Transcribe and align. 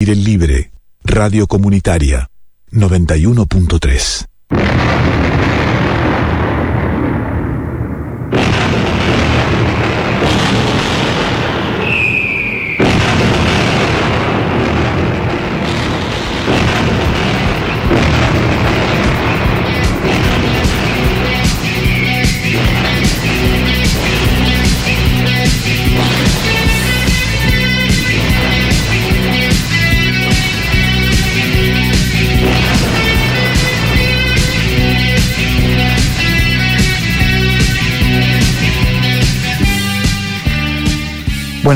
Aire 0.00 0.14
Libre, 0.14 0.70
Radio 1.02 1.48
Comunitaria, 1.48 2.30
91.3. 2.70 4.28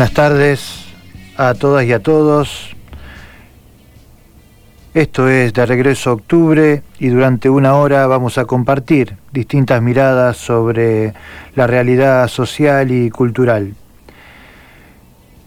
Buenas 0.02 0.14
tardes 0.14 0.84
a 1.36 1.54
todas 1.54 1.84
y 1.84 1.92
a 1.92 2.00
todos. 2.00 2.74
Esto 4.94 5.28
es 5.28 5.52
de 5.52 5.64
regreso 5.64 6.10
a 6.10 6.14
octubre 6.14 6.82
y 6.98 7.06
durante 7.06 7.48
una 7.48 7.76
hora 7.76 8.08
vamos 8.08 8.36
a 8.36 8.44
compartir 8.44 9.16
distintas 9.30 9.80
miradas 9.80 10.38
sobre 10.38 11.14
la 11.54 11.68
realidad 11.68 12.26
social 12.26 12.90
y 12.90 13.10
cultural. 13.10 13.74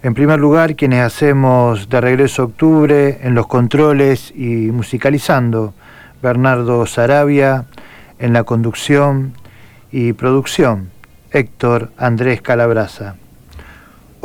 En 0.03 0.13
primer 0.13 0.39
lugar, 0.39 0.77
quienes 0.77 1.01
hacemos 1.01 1.89
de 1.89 1.99
regreso 1.99 2.43
a 2.43 2.45
octubre 2.45 3.19
en 3.23 3.35
los 3.35 3.47
controles 3.47 4.31
y 4.33 4.71
musicalizando, 4.71 5.73
Bernardo 6.23 6.85
Sarabia 6.85 7.65
en 8.19 8.31
la 8.31 8.45
conducción 8.45 9.33
y 9.91 10.13
producción, 10.13 10.91
Héctor 11.31 11.91
Andrés 11.97 12.41
Calabraza. 12.41 13.15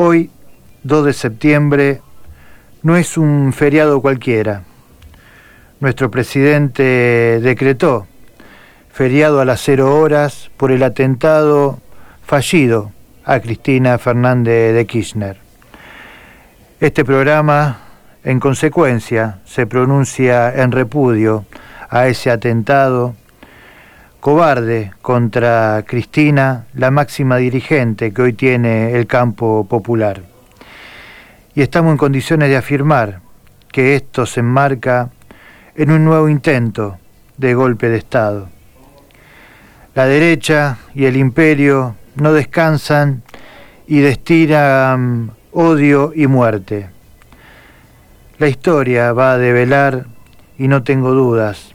Hoy, 0.03 0.31
2 0.85 1.05
de 1.05 1.13
septiembre, 1.13 2.01
no 2.83 2.97
es 2.97 3.19
un 3.19 3.53
feriado 3.53 4.01
cualquiera. 4.01 4.63
Nuestro 5.79 6.11
presidente 6.11 7.39
decretó 7.43 8.07
feriado 8.91 9.43
a 9.43 9.45
las 9.45 9.61
cero 9.61 10.01
horas 10.01 10.51
por 10.57 10.73
el 10.73 10.85
atentado 10.85 11.81
fallido 12.25 12.93
a 13.27 13.41
Cristina 13.41 13.99
Fernández 13.99 14.75
de 14.75 14.87
Kirchner. 14.87 15.37
Este 16.81 17.05
programa, 17.05 17.81
en 18.25 18.41
consecuencia, 18.41 19.41
se 19.45 19.67
pronuncia 19.67 20.51
en 20.63 20.73
repudio 20.73 21.45
a 21.91 22.07
ese 22.07 22.31
atentado 22.31 23.17
cobarde 24.21 24.93
contra 25.01 25.83
Cristina, 25.87 26.67
la 26.75 26.91
máxima 26.91 27.39
dirigente 27.39 28.13
que 28.13 28.23
hoy 28.23 28.33
tiene 28.35 28.93
el 28.93 29.07
campo 29.07 29.67
popular. 29.69 30.23
Y 31.55 31.63
estamos 31.63 31.93
en 31.93 31.99
condiciones 31.99 32.51
de 32.51 32.57
afirmar 32.57 33.21
que 33.73 33.97
esto 33.97 34.27
se 34.27 34.41
enmarca 34.41 35.11
en 35.75 35.91
un 35.91 36.05
nuevo 36.05 36.29
intento 36.29 36.99
de 37.39 37.55
golpe 37.55 37.89
de 37.89 37.97
Estado. 37.97 38.49
La 39.95 40.07
derecha 40.07 40.79
y 40.95 41.07
el 41.07 41.17
imperio 41.17 41.97
no 42.15 42.33
descansan 42.33 43.23
y 43.87 44.01
destinan 44.01 45.33
odio 45.53 46.13
y 46.15 46.27
muerte. 46.27 46.91
La 48.39 48.49
historia 48.49 49.13
va 49.13 49.33
a 49.33 49.39
develar, 49.39 50.07
y 50.59 50.69
no 50.69 50.83
tengo 50.83 51.13
dudas, 51.13 51.75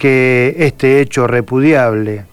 que 0.00 0.54
este 0.56 1.02
hecho 1.02 1.26
repudiable 1.26 2.24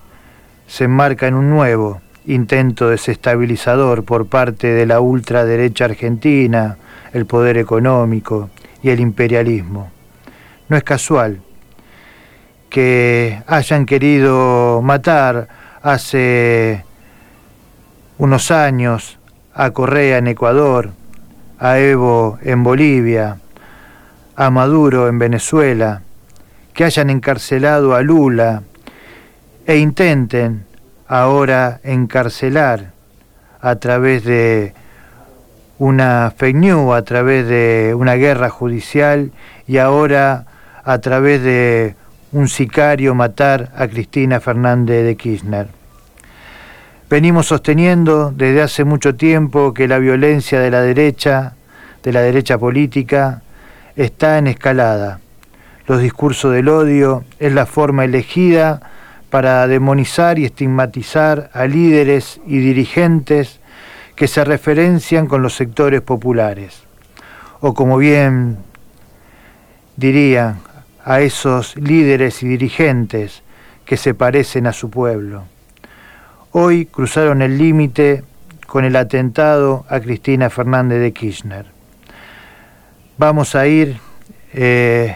se 0.68 0.86
enmarca 0.86 1.28
en 1.28 1.34
un 1.34 1.50
nuevo 1.50 2.00
intento 2.26 2.88
desestabilizador 2.88 4.06
por 4.06 4.28
parte 4.28 4.68
de 4.68 4.86
la 4.86 5.02
ultraderecha 5.02 5.84
argentina, 5.84 6.78
el 7.12 7.26
poder 7.26 7.58
económico 7.58 8.50
y 8.82 8.90
el 8.90 9.02
imperialismo. 9.02 9.92
No 10.70 10.78
es 10.78 10.84
casual 10.86 11.42
que 12.70 13.42
hayan 13.48 13.86
querido 13.86 14.82
matar 14.82 15.50
hace 15.82 16.86
unos 18.18 18.50
años 18.50 19.20
a 19.54 19.72
Correa 19.72 20.20
en 20.20 20.28
Ecuador, 20.28 20.92
a 21.60 21.80
Evo 21.80 22.40
en 22.44 22.64
Bolivia, 22.64 23.40
a 24.38 24.50
Maduro 24.52 25.10
en 25.10 25.20
Venezuela, 25.20 26.04
que 26.78 26.86
hayan 26.86 27.10
encarcelado 27.10 27.96
a 27.96 28.04
Lula 28.04 28.62
e 29.66 29.78
intenten 29.78 30.64
ahora 31.08 31.80
encarcelar 31.84 32.92
a 33.60 33.78
través 33.78 34.24
de 34.24 34.76
una 35.80 36.32
fake 36.38 36.56
news, 36.56 36.96
a 36.96 37.02
través 37.02 37.48
de 37.48 37.96
una 37.98 38.14
guerra 38.14 38.52
judicial 38.52 39.32
y 39.66 39.80
ahora 39.80 40.46
a 40.84 41.00
través 41.00 41.42
de 41.42 41.96
un 42.32 42.48
sicario 42.48 43.16
matar 43.16 43.72
a 43.76 43.88
Cristina 43.88 44.40
Fernández 44.40 45.04
de 45.04 45.16
Kirchner. 45.16 45.70
Venimos 47.10 47.48
sosteniendo 47.48 48.30
desde 48.30 48.62
hace 48.62 48.84
mucho 48.84 49.16
tiempo 49.16 49.74
que 49.74 49.88
la 49.88 49.98
violencia 49.98 50.60
de 50.60 50.70
la 50.70 50.82
derecha, 50.82 51.56
de 52.04 52.14
la 52.14 52.22
derecha 52.22 52.60
política, 52.60 53.42
está 53.96 54.38
en 54.38 54.46
escalada 54.46 55.22
los 55.88 56.02
discursos 56.02 56.54
del 56.54 56.70
odio, 56.70 57.24
es 57.40 57.54
la 57.54 57.66
forma 57.66 58.06
elegida 58.06 58.82
para 59.30 59.68
demonizar 59.68 60.38
y 60.38 60.46
estigmatizar 60.46 61.50
a 61.54 61.66
líderes 61.66 62.40
y 62.46 62.60
dirigentes 62.60 63.60
que 64.16 64.28
se 64.28 64.44
referencian 64.44 65.28
con 65.28 65.42
los 65.42 65.56
sectores 65.56 66.02
populares, 66.02 66.84
o 67.62 67.74
como 67.74 67.98
bien 67.98 68.58
diría, 69.96 70.58
a 71.04 71.22
esos 71.22 71.78
líderes 71.78 72.44
y 72.44 72.48
dirigentes 72.50 73.42
que 73.86 73.96
se 73.96 74.14
parecen 74.14 74.68
a 74.68 74.74
su 74.74 74.90
pueblo. 74.90 75.46
Hoy 76.52 76.86
cruzaron 76.86 77.42
el 77.42 77.58
límite 77.58 78.24
con 78.66 78.84
el 78.84 78.96
atentado 78.98 79.86
a 79.88 80.02
Cristina 80.02 80.50
Fernández 80.50 81.00
de 81.00 81.14
Kirchner. 81.14 81.66
Vamos 83.18 83.56
a 83.56 83.68
ir 83.68 83.98
eh, 84.54 85.16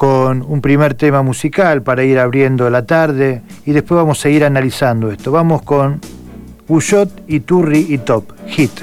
con 0.00 0.42
un 0.48 0.62
primer 0.62 0.94
tema 0.94 1.20
musical 1.20 1.82
para 1.82 2.02
ir 2.04 2.18
abriendo 2.18 2.70
la 2.70 2.86
tarde 2.86 3.42
y 3.66 3.72
después 3.72 3.96
vamos 3.96 4.24
a 4.24 4.30
ir 4.30 4.46
analizando 4.46 5.10
esto. 5.10 5.30
Vamos 5.30 5.60
con 5.60 6.00
Uyot, 6.68 7.26
Turri 7.44 7.84
y 7.86 7.98
Top, 7.98 8.32
Hit. 8.46 8.80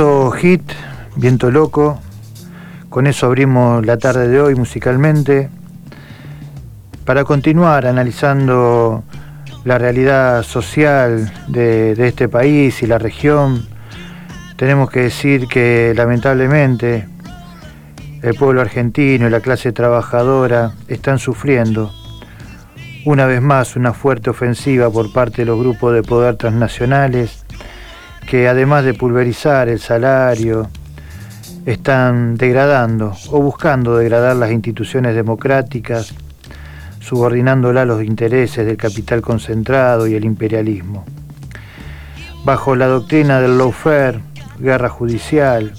Pasó 0.00 0.30
Hit, 0.30 0.62
Viento 1.16 1.50
Loco. 1.50 2.00
Con 2.88 3.06
eso 3.06 3.26
abrimos 3.26 3.84
la 3.84 3.98
tarde 3.98 4.28
de 4.28 4.40
hoy 4.40 4.54
musicalmente. 4.54 5.50
Para 7.04 7.24
continuar 7.24 7.86
analizando 7.86 9.04
la 9.66 9.76
realidad 9.76 10.42
social 10.42 11.30
de 11.48 11.92
este 11.98 12.30
país 12.30 12.82
y 12.82 12.86
la 12.86 12.96
región, 12.96 13.68
tenemos 14.56 14.90
que 14.90 15.00
decir 15.00 15.46
que 15.48 15.92
lamentablemente 15.94 17.06
el 18.22 18.34
pueblo 18.36 18.62
argentino 18.62 19.26
y 19.26 19.30
la 19.30 19.40
clase 19.40 19.70
trabajadora 19.70 20.72
están 20.88 21.18
sufriendo 21.18 21.92
una 23.04 23.26
vez 23.26 23.42
más 23.42 23.76
una 23.76 23.92
fuerte 23.92 24.30
ofensiva 24.30 24.88
por 24.90 25.12
parte 25.12 25.42
de 25.42 25.46
los 25.46 25.58
grupos 25.58 25.92
de 25.92 26.02
poder 26.02 26.36
transnacionales 26.36 27.39
que 28.26 28.48
además 28.48 28.84
de 28.84 28.94
pulverizar 28.94 29.68
el 29.68 29.80
salario, 29.80 30.68
están 31.66 32.36
degradando 32.36 33.14
o 33.30 33.40
buscando 33.42 33.96
degradar 33.96 34.36
las 34.36 34.50
instituciones 34.50 35.14
democráticas, 35.14 36.14
subordinándola 37.00 37.82
a 37.82 37.84
los 37.84 38.02
intereses 38.02 38.66
del 38.66 38.76
capital 38.76 39.20
concentrado 39.20 40.06
y 40.06 40.14
el 40.14 40.24
imperialismo. 40.24 41.04
Bajo 42.44 42.74
la 42.74 42.86
doctrina 42.86 43.40
del 43.40 43.58
lawfare, 43.58 44.20
guerra 44.58 44.88
judicial, 44.88 45.72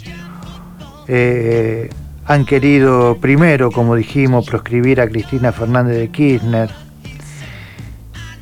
eh, 1.07 1.89
han 2.25 2.45
querido 2.45 3.17
primero, 3.19 3.71
como 3.71 3.95
dijimos, 3.95 4.45
proscribir 4.47 5.01
a 5.01 5.09
Cristina 5.09 5.51
Fernández 5.51 5.97
de 5.97 6.09
Kirchner 6.09 6.69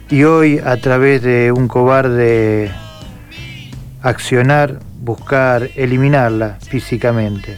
y 0.10 0.24
hoy 0.24 0.60
a 0.60 0.78
través 0.78 1.22
de 1.22 1.52
un 1.52 1.68
cobarde 1.68 2.72
accionar, 4.01 4.80
buscar 5.01 5.69
eliminarla 5.75 6.57
físicamente. 6.62 7.57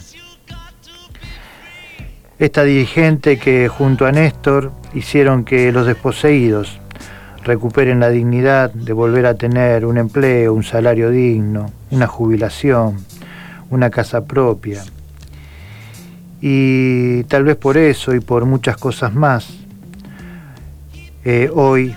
Esta 2.39 2.63
dirigente 2.63 3.37
que 3.37 3.67
junto 3.67 4.05
a 4.05 4.11
Néstor 4.11 4.71
hicieron 4.95 5.45
que 5.45 5.71
los 5.71 5.85
desposeídos 5.85 6.79
recuperen 7.43 7.99
la 7.99 8.09
dignidad 8.09 8.71
de 8.73 8.93
volver 8.93 9.25
a 9.25 9.35
tener 9.35 9.85
un 9.85 9.97
empleo, 9.97 10.53
un 10.53 10.63
salario 10.63 11.11
digno, 11.11 11.71
una 11.91 12.07
jubilación, 12.07 12.97
una 13.69 13.89
casa 13.89 14.25
propia. 14.25 14.83
Y 16.41 17.23
tal 17.25 17.43
vez 17.43 17.55
por 17.57 17.77
eso 17.77 18.15
y 18.15 18.19
por 18.19 18.45
muchas 18.45 18.77
cosas 18.77 19.13
más, 19.13 19.47
eh, 21.23 21.49
hoy 21.53 21.95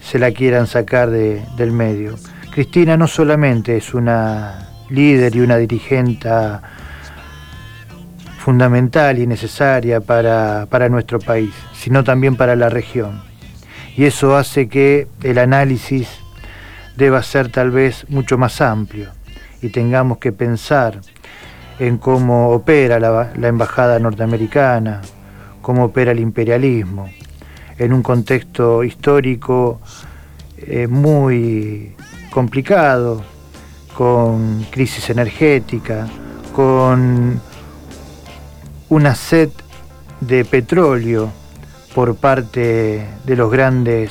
se 0.00 0.20
la 0.20 0.30
quieran 0.30 0.68
sacar 0.68 1.10
del 1.10 1.72
medio. 1.72 2.14
Cristina 2.50 2.96
no 2.96 3.06
solamente 3.06 3.76
es 3.76 3.94
una 3.94 4.70
líder 4.88 5.36
y 5.36 5.40
una 5.40 5.56
dirigente 5.56 6.28
fundamental 8.38 9.18
y 9.20 9.26
necesaria 9.26 10.00
para, 10.00 10.88
nuestro 10.88 11.20
país, 11.20 11.54
sino 11.74 12.02
también 12.02 12.34
para 12.36 12.56
la 12.56 12.68
región. 12.68 13.22
Y 13.96 14.04
eso 14.04 14.36
hace 14.36 14.68
que 14.68 15.06
el 15.22 15.38
análisis 15.38 16.08
deba 16.96 17.22
ser 17.22 17.50
tal 17.50 17.70
vez 17.70 18.04
mucho 18.08 18.36
más 18.36 18.60
amplio 18.60 19.10
y 19.62 19.68
tengamos 19.68 20.18
que 20.18 20.32
pensar 20.32 21.00
en 21.78 21.98
cómo 21.98 22.50
opera 22.50 22.98
la, 22.98 23.30
embajada 23.46 24.00
norteamericana, 24.00 25.02
cómo 25.62 25.84
opera 25.84 26.10
el 26.10 26.18
imperialismo, 26.18 27.08
en 27.78 27.92
un 27.92 28.02
contexto 28.02 28.82
histórico 28.82 29.80
eh, 30.58 30.88
muy 30.88 31.94
complicado, 32.30 33.22
con 33.94 34.64
crisis 34.70 35.10
energética, 35.10 36.06
con 36.54 37.40
una 38.88 39.14
sed 39.14 39.50
de 40.20 40.44
petróleo 40.44 41.30
por 41.94 42.16
parte 42.16 43.06
de 43.24 43.36
los 43.36 43.50
grandes 43.50 44.10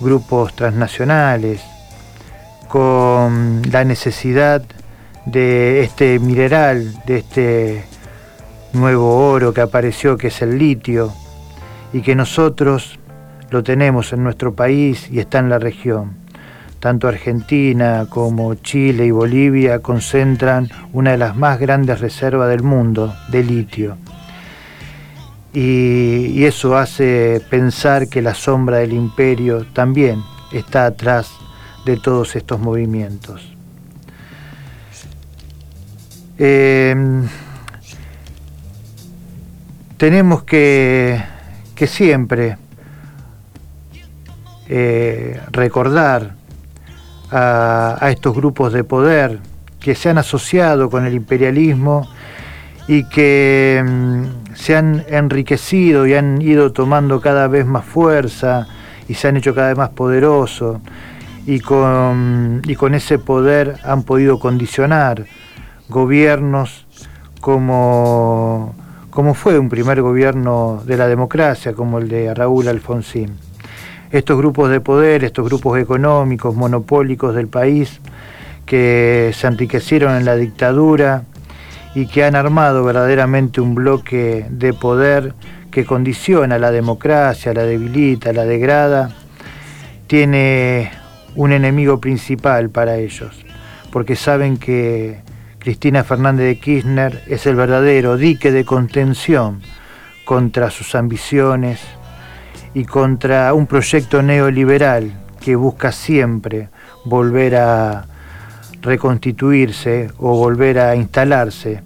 grupos 0.00 0.54
transnacionales, 0.54 1.62
con 2.68 3.62
la 3.70 3.84
necesidad 3.84 4.62
de 5.26 5.82
este 5.82 6.18
mineral, 6.18 7.02
de 7.06 7.18
este 7.18 7.84
nuevo 8.72 9.30
oro 9.30 9.52
que 9.52 9.60
apareció, 9.60 10.16
que 10.16 10.28
es 10.28 10.42
el 10.42 10.58
litio, 10.58 11.12
y 11.92 12.02
que 12.02 12.14
nosotros 12.14 12.98
lo 13.50 13.62
tenemos 13.62 14.12
en 14.12 14.24
nuestro 14.24 14.54
país 14.54 15.08
y 15.10 15.20
está 15.20 15.38
en 15.38 15.50
la 15.50 15.58
región. 15.58 16.21
Tanto 16.82 17.06
Argentina 17.06 18.06
como 18.08 18.56
Chile 18.56 19.06
y 19.06 19.12
Bolivia 19.12 19.78
concentran 19.78 20.68
una 20.92 21.12
de 21.12 21.16
las 21.16 21.36
más 21.36 21.60
grandes 21.60 22.00
reservas 22.00 22.48
del 22.48 22.64
mundo 22.64 23.14
de 23.28 23.44
litio. 23.44 23.96
Y, 25.52 26.42
eso 26.42 26.76
hace 26.76 27.40
pensar 27.48 28.08
que 28.08 28.20
la 28.20 28.34
sombra 28.34 28.78
del 28.78 28.94
imperio 28.94 29.64
también 29.72 30.24
está 30.50 30.86
atrás 30.86 31.30
de 31.84 31.98
todos 31.98 32.34
estos 32.34 32.58
movimientos. 32.58 33.54
Em, 36.36 37.28
tenemos 39.98 40.42
que, 40.42 41.22
que 41.76 41.86
siempre 41.86 42.56
eh, 44.68 45.40
recordar 45.52 46.41
a, 47.32 48.10
estos 48.10 48.34
grupos 48.34 48.72
de 48.72 48.84
poder 48.84 49.40
que 49.80 49.94
se 49.94 50.10
han 50.10 50.18
asociado 50.18 50.90
con 50.90 51.06
el 51.06 51.14
imperialismo 51.14 52.08
y 52.86 53.04
que 53.04 53.82
mm, 53.84 54.54
se 54.54 54.76
han 54.76 55.04
enriquecido 55.08 56.06
y 56.06 56.14
han 56.14 56.40
ido 56.42 56.72
tomando 56.72 57.20
cada 57.20 57.48
vez 57.48 57.66
más 57.66 57.84
fuerza 57.84 58.66
y 59.08 59.14
se 59.14 59.28
han 59.28 59.36
hecho 59.36 59.54
cada 59.54 59.68
vez 59.68 59.78
más 59.78 59.90
poderosos 59.90 60.78
y 61.46 61.60
con, 61.60 62.62
y 62.66 62.76
con 62.76 62.94
ese 62.94 63.18
poder 63.18 63.76
han 63.82 64.02
podido 64.02 64.38
condicionar 64.38 65.24
gobiernos 65.88 66.86
como, 67.40 68.74
como 69.10 69.34
fue 69.34 69.58
un 69.58 69.68
primer 69.68 70.00
gobierno 70.02 70.82
de 70.86 70.96
la 70.96 71.08
democracia, 71.08 71.72
como 71.72 71.98
el 71.98 72.08
de 72.08 72.32
Raúl 72.32 72.68
Alfonsín 72.68 73.36
estos 74.12 74.36
grupos 74.36 74.70
de 74.70 74.80
poder, 74.80 75.24
estos 75.24 75.46
grupos 75.46 75.78
económicos, 75.78 76.54
monopólicos 76.54 77.34
del 77.34 77.48
país, 77.48 78.00
que 78.66 79.32
se 79.34 79.46
enriquecieron 79.46 80.14
en 80.14 80.24
la 80.24 80.36
dictadura 80.36 81.24
y 81.94 82.06
que 82.06 82.24
han 82.24 82.36
armado 82.36 82.84
verdaderamente 82.84 83.60
un 83.60 83.74
bloque 83.74 84.46
de 84.50 84.72
poder 84.72 85.34
que 85.70 85.84
condiciona 85.84 86.58
la 86.58 86.70
democracia, 86.70 87.54
la 87.54 87.64
debilita, 87.64 88.32
la 88.32 88.44
degrada, 88.44 89.10
tiene 90.06 90.90
un 91.34 91.52
enemigo 91.52 91.98
principal 91.98 92.68
para 92.68 92.96
ellos, 92.96 93.44
porque 93.90 94.14
saben 94.14 94.58
que 94.58 95.20
Cristina 95.58 96.04
Fernández 96.04 96.46
de 96.46 96.58
Kirchner 96.58 97.22
es 97.26 97.46
el 97.46 97.56
verdadero 97.56 98.18
dique 98.18 98.52
de 98.52 98.64
contención 98.64 99.62
contra 100.26 100.70
sus 100.70 100.94
ambiciones, 100.94 101.80
y 102.74 102.84
contra 102.84 103.52
un 103.54 103.66
proyecto 103.66 104.22
neoliberal 104.22 105.12
que 105.40 105.56
busca 105.56 105.92
siempre 105.92 106.68
volver 107.04 107.56
a 107.56 108.06
reconstituirse 108.80 110.10
o 110.18 110.36
volver 110.36 110.78
a 110.78 110.96
instalarse 110.96 111.82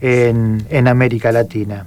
en, 0.00 0.88
América 0.88 1.32
Latina. 1.32 1.86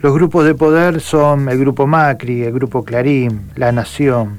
Los 0.00 0.14
grupos 0.14 0.44
de 0.44 0.54
poder 0.54 1.00
son 1.00 1.48
el 1.48 1.58
Grupo 1.58 1.86
Macri, 1.86 2.42
el 2.42 2.52
Grupo 2.52 2.84
Clarín, 2.84 3.50
La 3.56 3.72
Nación, 3.72 4.36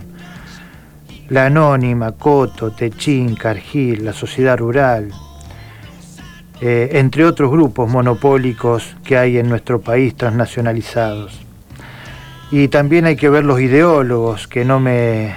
La 1.30 1.48
Anónima, 1.48 2.12
Coto, 2.14 2.72
Techín, 2.72 3.36
Cargill, 3.36 4.06
la 4.06 4.14
Sociedad 4.14 4.58
Rural, 4.58 5.12
eh, 6.62 6.90
entre 6.94 7.26
otros 7.26 7.52
grupos 7.52 7.90
monopólicos 7.90 8.96
que 9.04 9.18
hay 9.18 9.38
en 9.38 9.50
nuestro 9.50 9.82
país 9.82 10.16
transnacionalizados. 10.16 11.45
Y 12.52 12.68
también 12.68 13.06
hay 13.06 13.16
que 13.16 13.30
ver 13.30 13.44
los 13.44 13.60
ideólogos, 13.60 14.48
que 14.48 14.66
no 14.66 14.80
me, 14.80 15.34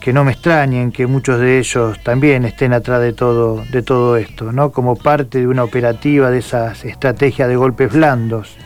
que 0.00 0.12
no 0.12 0.24
me 0.24 0.32
extrañen 0.32 0.92
que 0.92 1.06
muchos 1.06 1.40
de 1.40 1.58
ellos 1.58 1.98
también 2.02 2.44
estén 2.44 2.72
atrás 2.72 3.00
de 3.00 3.12
todo, 3.12 3.64
de 3.70 3.82
todo 3.82 4.16
esto, 4.16 4.52
¿no? 4.52 4.70
como 4.70 4.96
parte 4.96 5.40
de 5.40 5.46
una 5.46 5.64
operativa 5.64 6.30
de 6.30 6.38
esas 6.38 6.84
estrategias 6.84 7.48
de 7.48 7.56
golpes 7.56 7.92
blandos 7.92 8.56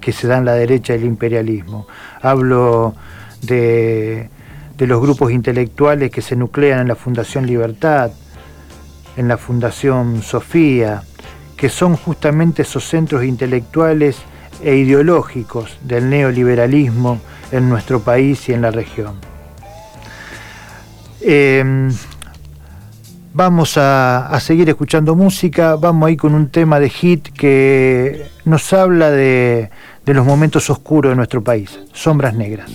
que 0.00 0.12
se 0.12 0.28
dan 0.28 0.44
la 0.44 0.52
derecha 0.52 0.92
del 0.92 1.04
imperialismo. 1.04 1.86
Hablo 2.22 2.94
de, 3.42 4.28
de 4.76 4.86
los 4.86 5.00
grupos 5.00 5.32
intelectuales 5.32 6.10
que 6.10 6.22
se 6.22 6.36
nuclean 6.36 6.80
en 6.80 6.88
la 6.88 6.94
Fundación 6.94 7.46
Libertad, 7.46 8.12
en 9.16 9.28
la 9.28 9.38
Fundación 9.38 10.22
Sofía, 10.22 11.02
que 11.56 11.70
son 11.70 11.96
justamente 11.96 12.62
esos 12.62 12.84
centros 12.84 13.24
intelectuales 13.24 14.18
e 14.62 14.76
ideológicos 14.76 15.78
del 15.82 16.10
neoliberalismo 16.10 17.20
en 17.52 17.68
nuestro 17.68 18.00
país 18.00 18.48
y 18.48 18.52
en 18.52 18.62
la 18.62 18.70
región. 18.70 19.14
Em, 21.20 21.90
Vamos 23.36 23.76
a, 23.76 24.28
a, 24.28 24.40
seguir 24.40 24.66
escuchando 24.70 25.14
música, 25.14 25.76
vamos 25.76 26.06
ahí 26.06 26.16
con 26.16 26.34
un 26.34 26.48
tema 26.48 26.80
de 26.80 26.88
hit 26.88 27.28
que 27.34 28.28
nos 28.46 28.72
habla 28.72 29.10
de, 29.10 29.68
de 30.06 30.14
los 30.14 30.24
momentos 30.24 30.70
oscuros 30.70 31.12
de 31.12 31.16
nuestro 31.16 31.44
país, 31.44 31.78
Sombras 31.92 32.32
Negras. 32.32 32.70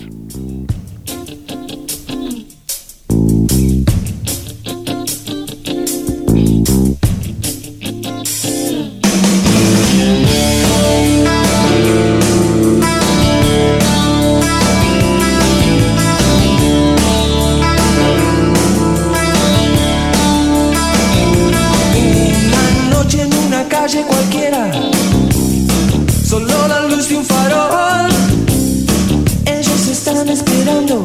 Ellos 29.46 29.88
están 29.88 30.28
esperando. 30.28 31.04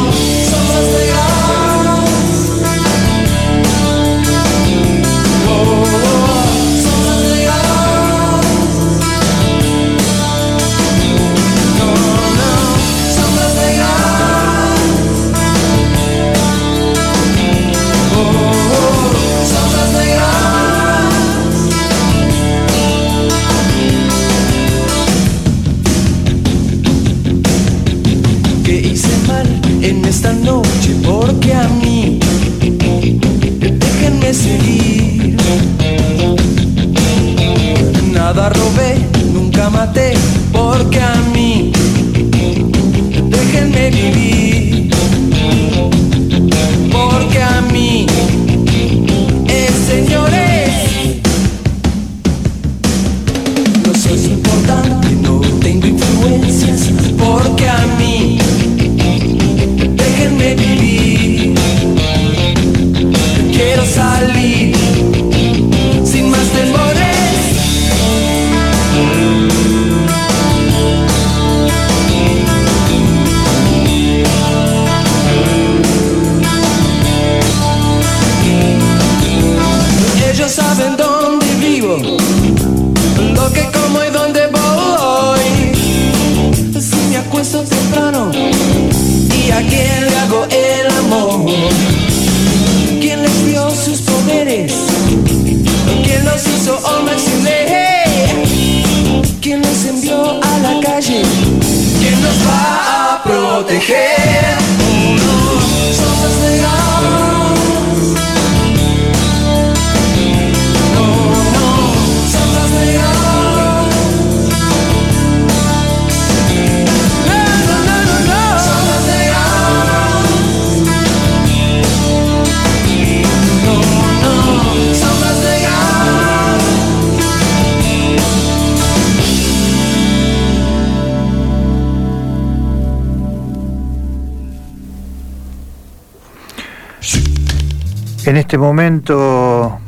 este 138.51 138.57
momento, 138.57 139.79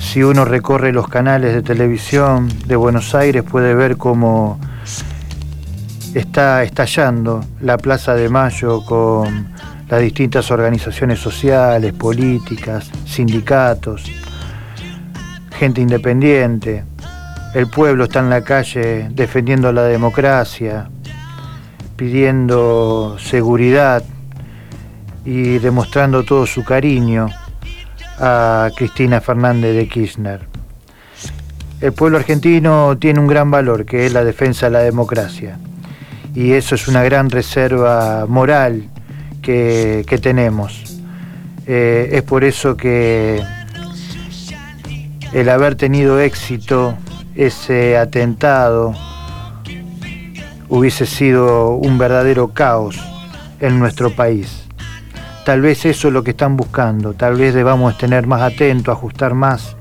si 0.00 0.20
uno 0.24 0.44
recorre 0.44 0.92
los 0.92 1.06
canales 1.06 1.54
de 1.54 1.62
televisión 1.62 2.48
de 2.66 2.74
Buenos 2.74 3.14
Aires, 3.14 3.44
puede 3.44 3.72
ver 3.76 3.96
cómo 3.96 4.58
está 6.12 6.64
estallando 6.64 7.44
la 7.60 7.78
Plaza 7.78 8.14
de 8.14 8.28
Mayo 8.28 8.84
con 8.84 9.52
las 9.88 10.00
distintas 10.00 10.50
organizaciones 10.50 11.20
sociales, 11.20 11.92
políticas, 11.92 12.90
sindicatos, 13.06 14.10
gente 15.56 15.80
independiente. 15.80 16.82
El 17.54 17.70
pueblo 17.70 18.04
está 18.04 18.18
en 18.18 18.30
la 18.30 18.42
calle 18.42 19.08
defendiendo 19.12 19.72
la 19.72 19.84
democracia, 19.84 20.90
pidiendo 21.94 23.16
seguridad 23.20 24.02
y 25.24 25.58
demostrando 25.60 26.24
todo 26.24 26.44
su 26.44 26.64
cariño 26.64 27.28
a 28.20 28.70
Cristina 28.76 29.20
Fernández 29.20 29.74
de 29.74 29.88
Kirchner. 29.88 30.40
El 31.80 31.92
pueblo 31.92 32.18
argentino 32.18 32.98
tiene 32.98 33.20
un 33.20 33.26
gran 33.26 33.50
valor, 33.50 33.84
que 33.84 34.06
es 34.06 34.12
la 34.12 34.24
defensa 34.24 34.66
de 34.66 34.72
la 34.72 34.80
democracia. 34.80 35.58
Y 36.34 36.52
eso 36.52 36.74
es 36.74 36.88
una 36.88 37.02
gran 37.02 37.30
reserva 37.30 38.26
moral 38.28 38.88
que, 39.42 40.18
tenemos. 40.20 40.98
Eh, 41.66 42.10
es 42.12 42.22
por 42.22 42.44
eso 42.44 42.76
que 42.76 43.42
el 45.32 45.48
haber 45.48 45.74
tenido 45.74 46.20
éxito 46.20 46.96
ese 47.34 47.96
atentado 47.96 48.94
hubiese 50.68 51.06
sido 51.06 51.70
un 51.70 51.98
verdadero 51.98 52.52
caos 52.52 52.98
en 53.60 53.78
nuestro 53.78 54.14
país. 54.14 54.67
Tal 55.48 55.62
vez 55.62 55.86
eso 55.86 56.08
es 56.08 56.12
lo 56.12 56.22
que 56.22 56.32
están 56.32 56.58
buscando, 56.58 57.14
tal 57.14 57.36
vez 57.36 57.54
debamos 57.54 57.96
tener 57.96 58.26
más 58.26 58.42
atentos, 58.42 58.92
ajustar 58.92 59.32
más 59.32 59.76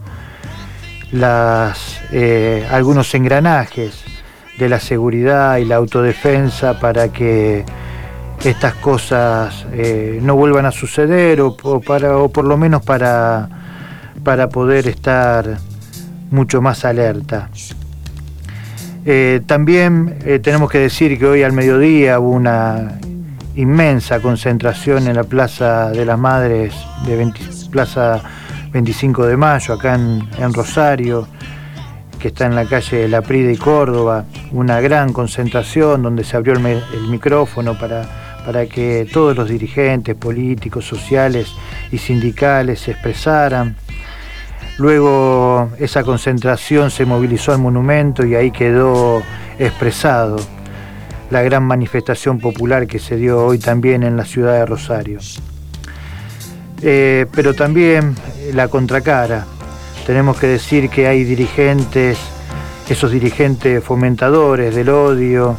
eh, 2.13 2.65
algunos 2.71 3.13
engranajes 3.13 4.01
de 4.57 4.69
la 4.69 4.79
seguridad 4.79 5.57
y 5.57 5.65
la 5.65 5.75
autodefensa 5.75 6.79
para 6.79 7.09
que 7.09 7.65
estas 8.45 8.75
cosas 8.75 9.67
eh, 9.74 10.21
no 10.21 10.38
vuelvan 10.38 10.65
a 10.65 10.71
suceder 10.71 11.41
o, 11.41 11.57
para, 11.81 12.17
o 12.17 12.29
por 12.29 12.45
lo 12.45 12.55
menos 12.55 12.81
para, 12.86 13.50
para 14.24 14.48
poder 14.48 14.87
estar 14.87 15.57
mucho 16.31 16.61
más 16.61 16.85
alerta. 16.85 17.50
Eh, 19.05 19.42
también 19.46 20.18
tenemos 20.42 20.72
que 20.72 20.79
decir 20.79 21.20
que 21.20 21.25
hoy 21.25 21.44
al 21.44 21.51
mediodía 21.51 22.22
hubo 22.22 22.31
una 22.31 23.00
inmensa 23.57 24.20
concentración 24.20 25.07
en 25.07 25.15
la 25.15 25.24
Plaza 25.24 25.89
de 25.89 26.05
las 26.05 26.17
Madres, 26.17 26.74
de 27.05 27.33
Plaza 27.72 28.22
25 28.72 29.25
de 29.25 29.35
Mayo, 29.35 29.74
acá 29.74 29.96
en, 29.96 30.53
Rosario, 30.53 31.27
que 32.20 32.29
está 32.29 32.46
en 32.46 32.55
la 32.55 32.65
calle 32.65 33.07
La 33.07 33.24
Prida 33.24 33.51
y 33.51 33.57
Córdoba, 33.57 34.25
una 34.51 34.79
gran 34.79 35.11
concentración 35.11 36.03
donde 36.03 36.24
se 36.24 36.37
abrió 36.37 36.53
el, 36.53 37.07
micrófono 37.09 37.77
para, 37.77 38.03
para 38.46 38.67
que 38.67 39.09
todos 39.11 39.35
los 39.35 39.50
dirigentes 39.50 40.15
políticos, 40.15 40.85
sociales 40.85 41.51
y 41.91 41.98
sindicales 41.98 42.81
se 42.81 42.91
expresaran. 42.91 43.75
Luego 44.77 45.72
esa 45.79 46.03
concentración 46.03 46.91
se 46.91 47.05
movilizó 47.05 47.53
al 47.53 47.59
monumento 47.59 48.24
y 48.24 48.35
ahí 48.35 48.51
quedó 48.51 49.24
expresado 49.57 50.37
la 51.29 51.42
gran 51.42 51.63
manifestación 51.63 52.40
popular 52.40 52.87
que 52.87 53.00
se 53.00 53.18
dio 53.18 53.46
hoy 53.46 53.59
también 53.59 54.03
en 54.03 54.16
la 54.16 54.25
ciudad 54.25 54.53
de 54.53 54.66
Rosario. 54.66 55.20
Eh, 56.81 57.25
pero 57.33 57.53
también 57.53 58.16
la 58.53 58.68
contracara. 58.68 59.46
Tenemos 60.05 60.37
que 60.37 60.48
decir 60.48 60.90
que 60.90 61.07
hay 61.07 61.24
dirigentes, 61.24 62.18
esos 62.87 63.11
dirigentes 63.11 63.83
fomentadores 63.83 64.74
del 64.74 64.90
odio, 64.90 65.57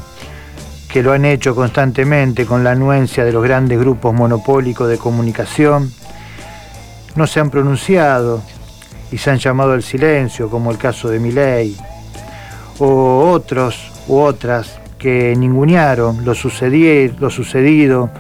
que 0.88 1.02
lo 1.02 1.12
han 1.12 1.26
hecho 1.26 1.54
constantemente 1.54 2.46
con 2.46 2.64
la 2.64 2.70
anuencia 2.70 3.24
de 3.24 3.32
los 3.32 3.44
grandes 3.44 3.78
grupos 3.78 4.14
monopólicos 4.14 4.88
de 4.88 4.96
comunicación, 4.96 5.92
no 7.14 7.26
se 7.26 7.40
han 7.40 7.50
pronunciado 7.50 8.42
y 9.12 9.18
se 9.18 9.30
han 9.30 9.38
llamado 9.38 9.72
al 9.72 9.82
silencio, 9.82 10.48
como 10.48 10.70
el 10.70 10.78
caso 10.78 11.10
de 11.10 11.18
Miley, 11.18 11.76
o 12.78 13.30
otros 13.30 13.90
u 14.06 14.18
otras 14.18 14.78
que 14.98 15.34
ningunearon 15.36 16.24
lo, 16.24 16.32
lo 16.32 17.30
sucedido, 17.30 18.10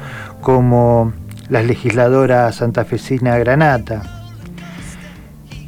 como 0.40 1.12
la 1.48 1.62
legisladora 1.62 2.50
santafesina 2.52 3.38
Granata. 3.38 4.02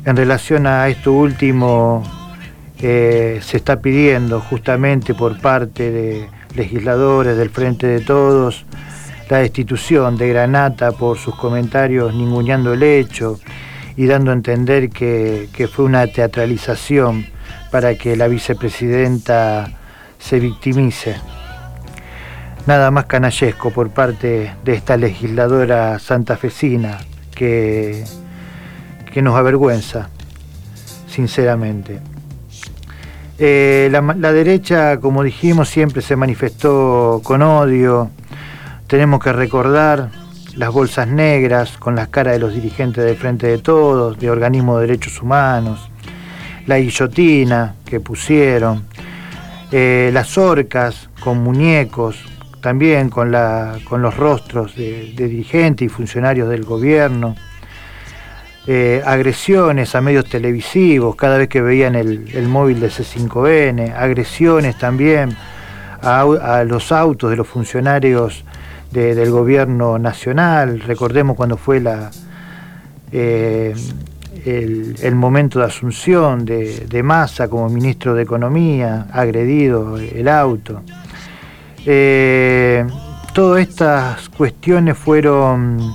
En 0.04 0.16
relación 0.16 0.66
a 0.66 0.88
esto 0.88 1.12
último, 1.12 2.02
eh, 2.80 3.40
se 3.42 3.58
está 3.58 3.80
pidiendo 3.80 4.40
justamente 4.40 5.14
por 5.14 5.38
parte 5.40 5.90
de 5.90 6.28
legisladores 6.54 7.36
del 7.36 7.50
Frente 7.50 7.86
de 7.86 8.00
Todos 8.00 8.64
la 9.28 9.38
destitución 9.38 10.16
de 10.16 10.28
Granata 10.28 10.92
por 10.92 11.16
sus 11.18 11.36
comentarios 11.36 12.14
ninguneando 12.14 12.72
el 12.72 12.82
hecho 12.82 13.38
y 13.96 14.06
dando 14.06 14.30
a 14.30 14.34
entender 14.34 14.90
que, 14.90 15.48
que 15.52 15.68
fue 15.68 15.84
una 15.84 16.06
teatralización 16.06 17.26
para 17.70 17.94
que 17.94 18.16
la 18.16 18.26
vicepresidenta 18.26 19.79
se 20.20 20.38
victimice. 20.38 21.16
Nada 22.66 22.90
más 22.90 23.06
canallesco 23.06 23.70
por 23.70 23.90
parte 23.90 24.54
de 24.64 24.74
esta 24.74 24.96
legisladora 24.96 25.98
santafesina 25.98 26.98
que, 27.34 28.04
que 29.12 29.22
nos 29.22 29.34
avergüenza, 29.34 30.10
sinceramente. 31.08 32.00
Eh, 33.38 33.88
la, 33.90 34.02
la, 34.02 34.32
derecha, 34.32 35.00
como 35.00 35.22
dijimos, 35.22 35.70
siempre 35.70 36.02
se 36.02 36.14
manifestó 36.14 37.22
con 37.24 37.40
odio. 37.40 38.10
Tenemos 38.86 39.24
que 39.24 39.32
recordar 39.32 40.10
las 40.56 40.70
bolsas 40.70 41.08
negras 41.08 41.78
con 41.78 41.96
las 41.96 42.08
caras 42.08 42.34
de 42.34 42.40
los 42.40 42.54
dirigentes 42.54 43.02
del 43.02 43.16
Frente 43.16 43.46
de 43.46 43.58
Todos, 43.58 44.18
de 44.18 44.30
organismos 44.30 44.80
de 44.80 44.86
derechos 44.88 45.22
humanos, 45.22 45.90
la 46.66 46.78
guillotina 46.78 47.76
que 47.84 48.00
pusieron, 48.00 48.84
eh, 49.72 50.10
las 50.12 50.36
orcas 50.36 51.08
con 51.20 51.38
muñecos, 51.38 52.24
también 52.60 53.08
con, 53.08 53.30
la, 53.30 53.78
con 53.84 54.02
los 54.02 54.16
rostros 54.16 54.74
de, 54.74 55.12
dirigentes 55.16 55.86
y 55.86 55.88
funcionarios 55.88 56.48
del 56.48 56.64
gobierno, 56.64 57.36
eh, 58.66 59.02
agresiones 59.04 59.94
a 59.94 60.00
medios 60.00 60.28
televisivos 60.28 61.16
cada 61.16 61.38
vez 61.38 61.48
que 61.48 61.62
veían 61.62 61.94
el, 61.94 62.48
móvil 62.48 62.80
de 62.80 62.88
C5N, 62.88 63.94
agresiones 63.96 64.76
también 64.76 65.36
a, 66.02 66.64
los 66.66 66.92
autos 66.92 67.30
de 67.30 67.36
los 67.36 67.46
funcionarios 67.46 68.44
del 68.90 69.30
gobierno 69.30 69.98
nacional, 69.98 70.80
recordemos 70.80 71.36
cuando 71.36 71.56
fue 71.56 71.80
la... 71.80 72.10
Eh, 73.12 73.74
el, 74.44 75.14
momento 75.14 75.58
de 75.58 75.66
asunción 75.66 76.44
de, 76.44 77.02
Massa 77.02 77.48
como 77.48 77.68
ministro 77.68 78.14
de 78.14 78.22
Economía, 78.22 79.06
agredido 79.12 79.96
el 79.96 80.28
auto. 80.28 80.82
Eh, 81.86 82.86
todas 83.32 83.62
estas 83.62 84.28
cuestiones 84.28 84.98
fueron 84.98 85.94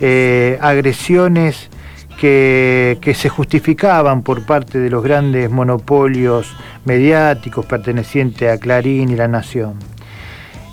eh, 0.00 0.58
agresiones 0.60 1.68
que, 2.20 3.14
se 3.16 3.28
justificaban 3.28 4.22
por 4.22 4.44
parte 4.44 4.78
de 4.78 4.90
los 4.90 5.02
grandes 5.02 5.50
monopolios 5.50 6.54
mediáticos 6.84 7.64
pertenecientes 7.64 8.52
a 8.52 8.58
Clarín 8.58 9.08
y 9.08 9.16
La 9.16 9.26
Nación. 9.26 9.74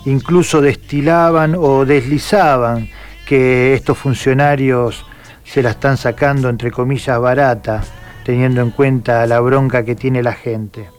Incluso 0.04 0.60
destilaban 0.60 1.54
o 1.56 1.84
deslizaban 1.86 2.88
que 3.26 3.74
estos 3.74 3.96
funcionarios 3.96 5.04
se 5.50 5.62
la 5.62 5.70
están 5.70 5.96
sacando 5.96 6.50
entre 6.50 6.70
comillas 6.70 7.18
barata, 7.18 7.82
teniendo 8.24 8.60
en 8.60 8.70
cuenta 8.70 9.26
la 9.26 9.40
bronca 9.40 9.82
que 9.82 9.94
tiene 9.94 10.22
la 10.22 10.34
gente. 10.34 10.90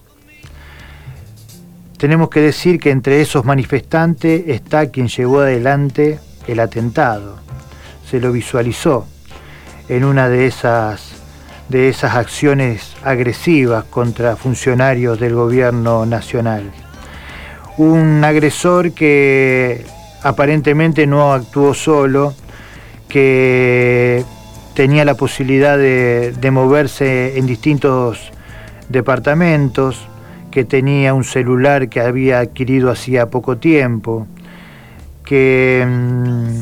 Tenemos 1.98 2.30
que 2.30 2.42
decir 2.42 2.80
que 2.80 2.90
entre 2.90 3.22
esos 3.22 3.46
manifestantes 3.46 4.44
está 4.48 4.90
quien 4.90 5.08
llevó 5.08 5.42
adelante 5.42 6.20
el 6.48 6.60
atentado. 6.60 7.38
Se 8.10 8.20
lo 8.20 8.32
visualizó 8.32 9.06
en 9.88 10.04
una 10.04 10.30
de 10.30 10.48
esas, 10.48 11.12
de 11.68 11.90
esas 11.90 12.16
acciones 12.16 12.96
agresivas 13.04 13.84
contra 13.84 14.36
funcionarios 14.36 15.20
del 15.20 15.36
gobierno 15.36 16.08
nacional. 16.08 16.72
Un 17.78 18.24
agresor 18.24 18.94
que 18.94 19.86
aparentemente 20.24 21.06
no 21.06 21.34
actuó 21.34 21.74
solo, 21.76 22.34
que 23.08 24.26
tenía 24.80 25.04
la 25.04 25.16
posibilidad 25.16 25.78
de, 25.78 26.52
moverse 26.54 27.38
en 27.38 27.46
distintos 27.46 28.32
departamentos, 28.88 30.08
que 30.52 30.64
tenía 30.64 31.14
un 31.14 31.26
celular 31.26 31.90
que 31.90 32.00
había 32.00 32.40
adquirido 32.40 32.90
hacía 32.90 33.26
poco 33.26 33.58
tiempo, 33.58 34.26
que, 35.26 35.86
mm, 35.86 36.62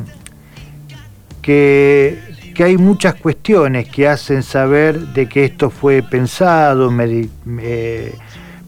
que, 1.43 2.17
hay 2.57 2.77
muchas 2.79 3.13
cuestiones 3.13 3.87
que 3.87 4.07
hacen 4.07 4.41
saber 4.41 4.97
de 5.13 5.29
que 5.29 5.45
esto 5.45 5.69
fue 5.69 6.01
pensado, 6.01 6.91
eh, 6.99 8.15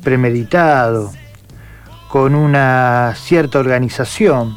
premeditado, 0.03 1.11
con 2.07 2.35
una 2.35 3.15
cierta 3.15 3.57
organización. 3.57 4.55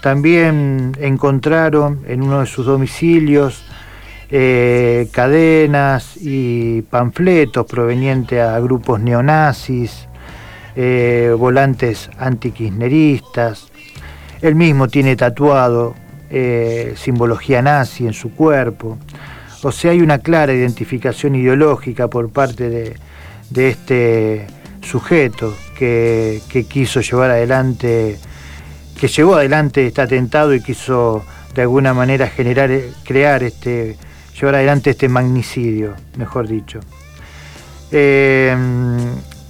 También 0.00 0.96
encontraron 0.98 2.00
en 2.08 2.22
uno 2.22 2.40
de 2.40 2.46
sus 2.46 2.64
domicilios 2.64 3.64
eh, 4.32 5.08
cadenas 5.10 6.16
y 6.16 6.82
panfletos 6.82 7.66
provenientes 7.66 8.40
a 8.40 8.60
grupos 8.60 9.00
neonazis, 9.00 10.06
eh, 10.76 11.34
volantes 11.36 12.08
antikirchneristas. 12.16 13.68
Él 14.40 14.54
mismo 14.54 14.86
tiene 14.86 15.16
tatuado 15.16 15.94
eh, 16.30 16.94
simbología 16.96 17.60
nazi 17.60 18.06
en 18.06 18.12
su 18.12 18.32
cuerpo. 18.32 18.98
O 19.62 19.72
sea, 19.72 19.90
hay 19.90 20.00
una 20.00 20.18
clara 20.18 20.54
identificación 20.54 21.34
ideológica 21.34 22.08
por 22.08 22.30
parte 22.30 22.70
de, 22.70 23.68
este 23.68 24.46
sujeto 24.80 25.54
que, 25.76 26.40
que, 26.48 26.64
quiso 26.64 27.00
llevar 27.00 27.32
adelante, 27.32 28.16
que 28.98 29.08
llevó 29.08 29.34
adelante 29.34 29.88
este 29.88 30.02
atentado 30.02 30.54
y 30.54 30.62
quiso 30.62 31.24
de 31.54 31.62
alguna 31.62 31.92
manera 31.92 32.28
generar, 32.28 32.70
crear 33.04 33.42
este 33.42 33.96
llevar 34.38 34.56
adelante 34.56 34.90
este 34.90 35.08
magnicidio, 35.08 35.94
mejor 36.16 36.48
dicho. 36.48 36.80
Eh, 37.92 38.56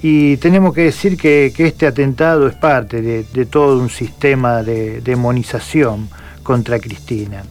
y 0.03 0.38
tenemos 0.38 0.73
que 0.75 0.83
decir 0.83 1.16
que, 1.16 1.53
este 1.59 1.87
atentado 1.87 2.47
es 2.49 2.55
parte 2.55 3.03
de, 3.03 3.47
todo 3.47 3.79
un 3.79 3.90
sistema 3.90 4.62
de 4.62 5.01
demonización 5.03 6.09
contra 6.43 6.79
Cristina. 6.79 7.43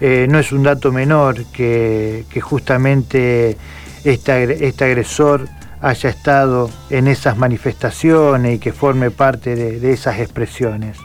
Eh, 0.00 0.26
no 0.30 0.38
es 0.38 0.52
un 0.52 0.62
dato 0.62 0.92
menor 0.92 1.44
que, 1.46 2.24
justamente 2.40 3.56
este, 4.04 4.66
este, 4.66 4.84
agresor 4.84 5.46
haya 5.82 6.08
estado 6.08 6.70
en 6.88 7.06
esas 7.06 7.36
manifestaciones 7.36 8.56
y 8.56 8.58
que 8.58 8.72
forme 8.72 9.10
parte 9.10 9.54
de, 9.54 9.92
esas 9.92 10.20
expresiones. 10.20 10.96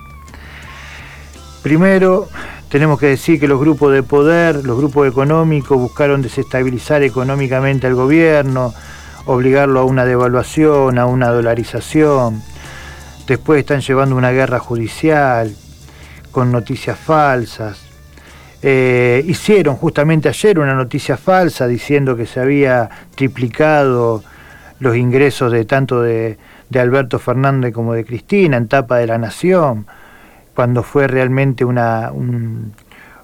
Primero, 1.62 2.30
tenemos 2.74 3.00
que 3.00 3.06
decir 3.06 3.40
que 3.40 3.48
los 3.48 3.60
grupos 3.60 3.94
de 3.94 4.02
poder, 4.02 4.66
los 4.66 4.76
grupos 4.76 5.08
económicos 5.08 5.78
buscaron 5.78 6.24
desestabilizar 6.24 7.04
económicamente 7.04 7.86
al 7.86 7.94
gobierno, 7.94 8.74
obligarlo 9.28 9.80
a 9.80 9.84
una 9.84 10.06
devaluación, 10.06 10.98
a 10.98 11.06
una 11.06 11.30
dolarización. 11.30 12.42
Después 13.28 13.60
están 13.60 13.82
llevando 13.82 14.16
una 14.16 14.32
guerra 14.32 14.58
judicial 14.58 15.56
con 16.32 16.52
noticias 16.52 16.98
falsas. 16.98 17.80
Eh, 18.64 19.24
hicieron 19.28 19.76
justamente 19.76 20.28
ayer 20.28 20.58
una 20.58 20.74
noticia 20.74 21.16
falsa 21.16 21.68
diciendo 21.68 22.16
que 22.16 22.26
se 22.26 22.40
había 22.40 22.90
triplicado 23.14 24.24
los 24.80 24.98
ingresos 24.98 25.52
de 25.52 25.66
tanto 25.66 26.02
de, 26.02 26.40
Alberto 26.74 27.20
Fernández 27.20 27.72
como 27.72 27.94
de 27.94 28.04
Cristina 28.04 28.58
en 28.58 28.68
tapa 28.68 28.98
de 28.98 29.06
la 29.06 29.20
Nación, 29.20 29.86
cuando 30.56 30.84
fue 30.84 31.08
realmente 31.08 31.66
una, 31.66 32.12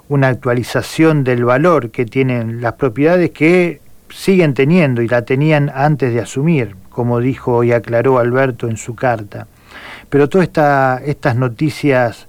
una 0.07 0.27
actualización 0.27 1.23
del 1.23 1.45
valor 1.45 1.91
que 1.91 2.05
tienen 2.05 2.61
las 2.61 2.73
propiedades 2.73 3.31
que 3.31 3.81
siguen 4.09 4.53
teniendo 4.53 5.01
y 5.01 5.07
la 5.07 5.23
tenían 5.23 5.71
antes 5.73 6.13
de 6.13 6.21
asumir, 6.21 6.75
como 6.89 7.19
dijo 7.19 7.63
y 7.63 7.71
aclaró 7.71 8.17
Alberto 8.17 8.67
en 8.67 8.77
su 8.77 8.95
carta. 8.95 9.47
Pero 10.09 10.27
todas 10.27 10.49
estas 11.05 11.35
noticias 11.35 12.27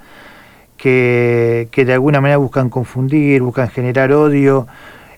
que, 0.77 1.69
que, 1.71 1.85
de 1.85 1.95
alguna 1.95 2.21
manera 2.21 2.37
buscan 2.37 2.69
confundir, 2.69 3.43
buscan 3.43 3.71
generar 3.71 4.13
odio, 4.13 4.67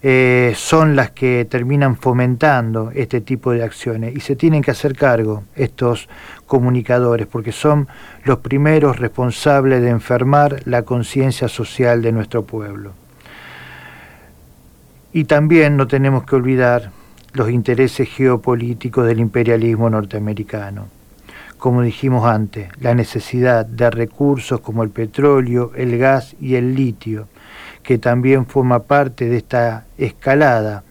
eh, 0.04 0.52
son 0.56 0.96
las 0.96 1.12
que 1.12 1.46
terminan 1.48 1.96
fomentando 1.96 2.90
este 2.92 3.20
tipo 3.20 3.52
de 3.52 3.62
acciones 3.62 4.16
y 4.16 4.18
se 4.18 4.34
tienen 4.34 4.60
que 4.60 4.72
hacer 4.72 4.96
cargo 4.96 5.44
estos 5.54 6.08
comunicadores 6.52 7.26
porque 7.26 7.50
son 7.50 7.88
los 8.24 8.40
primeros 8.40 8.98
responsables 8.98 9.80
de 9.80 9.88
enfermar 9.88 10.60
la 10.66 10.82
conciencia 10.82 11.48
social 11.48 12.02
de 12.02 12.12
nuestro 12.12 12.44
pueblo. 12.44 12.92
Y 15.14 15.24
también 15.24 15.78
no 15.78 15.86
tenemos 15.86 16.24
que 16.24 16.36
olvidar 16.36 16.90
los 17.32 17.48
intereses 17.48 18.06
geopolíticos 18.06 19.06
del 19.06 19.20
imperialismo 19.20 19.88
norteamericano. 19.88 20.88
Como 21.56 21.80
dijimos 21.80 22.26
antes, 22.26 22.68
la 22.82 22.94
necesidad 22.94 23.64
de 23.64 23.88
recursos 23.88 24.60
como 24.60 24.82
el 24.82 24.90
petróleo, 24.90 25.72
el 25.74 25.96
gas 25.96 26.36
y 26.38 26.56
el 26.56 26.74
litio 26.74 27.28
que 27.82 27.96
también 27.96 28.44
forma 28.44 28.80
parte 28.80 29.26
de 29.30 29.38
esta 29.38 29.86
escalada 29.96 30.84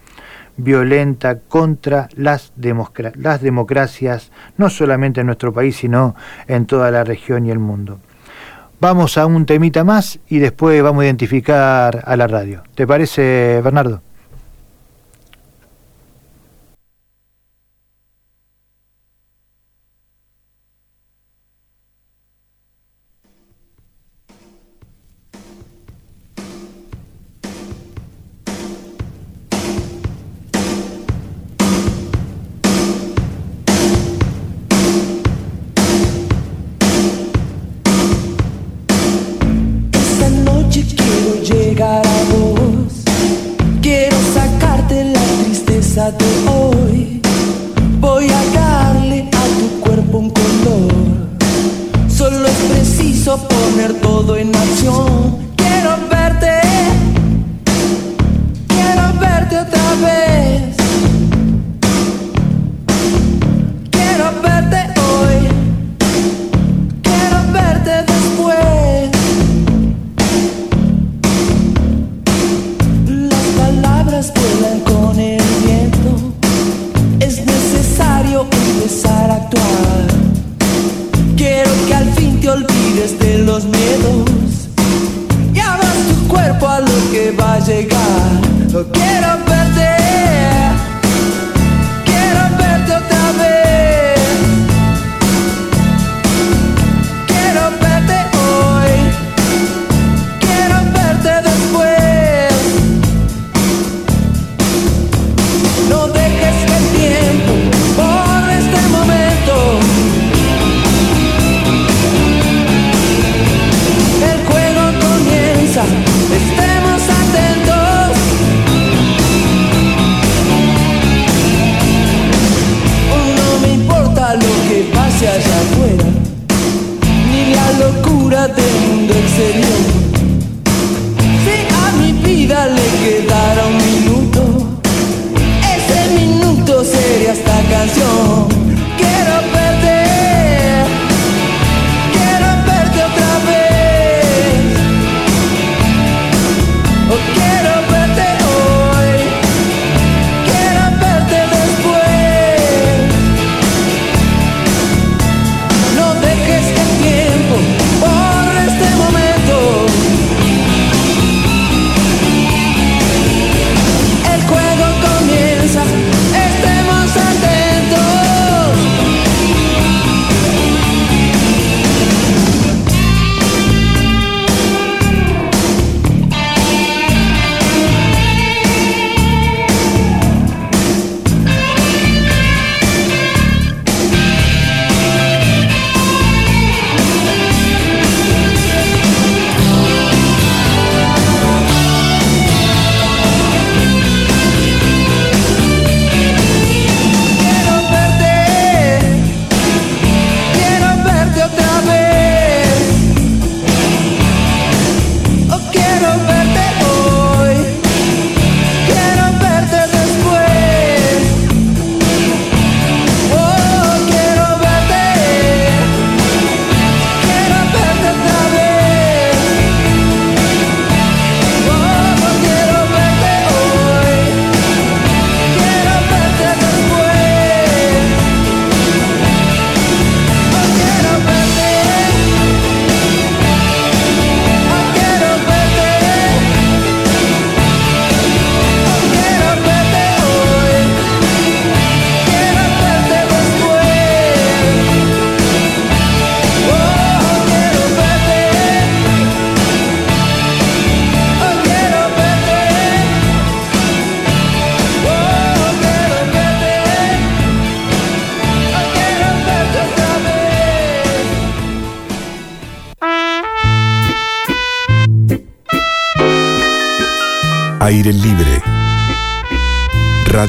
violenta 0.64 1.40
contra 1.40 2.10
las, 2.16 2.54
las 3.16 3.42
democracias, 3.42 4.32
no 4.58 4.70
solamente 4.70 5.22
en 5.22 5.28
nuestro 5.28 5.54
país, 5.54 5.78
sino 5.78 6.16
en 6.48 6.66
toda 6.66 6.92
la 6.92 7.04
región 7.04 7.46
y 7.46 7.52
el 7.52 7.60
mundo. 7.60 8.00
Vamos 8.80 9.18
a 9.18 9.28
un 9.28 9.46
temita 9.46 9.84
más 9.84 10.20
y 10.28 10.40
después 10.40 10.82
vamos 10.82 11.04
a 11.04 11.06
identificar 11.06 12.04
a 12.04 12.16
la 12.16 12.28
radio. 12.28 12.64
¿Te 12.74 12.88
parece, 12.88 13.62
Bernardo? 13.64 14.02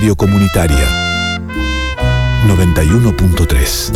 Radio 0.03 0.17
Comunitaria. 0.17 0.89
91.3. 2.49 3.93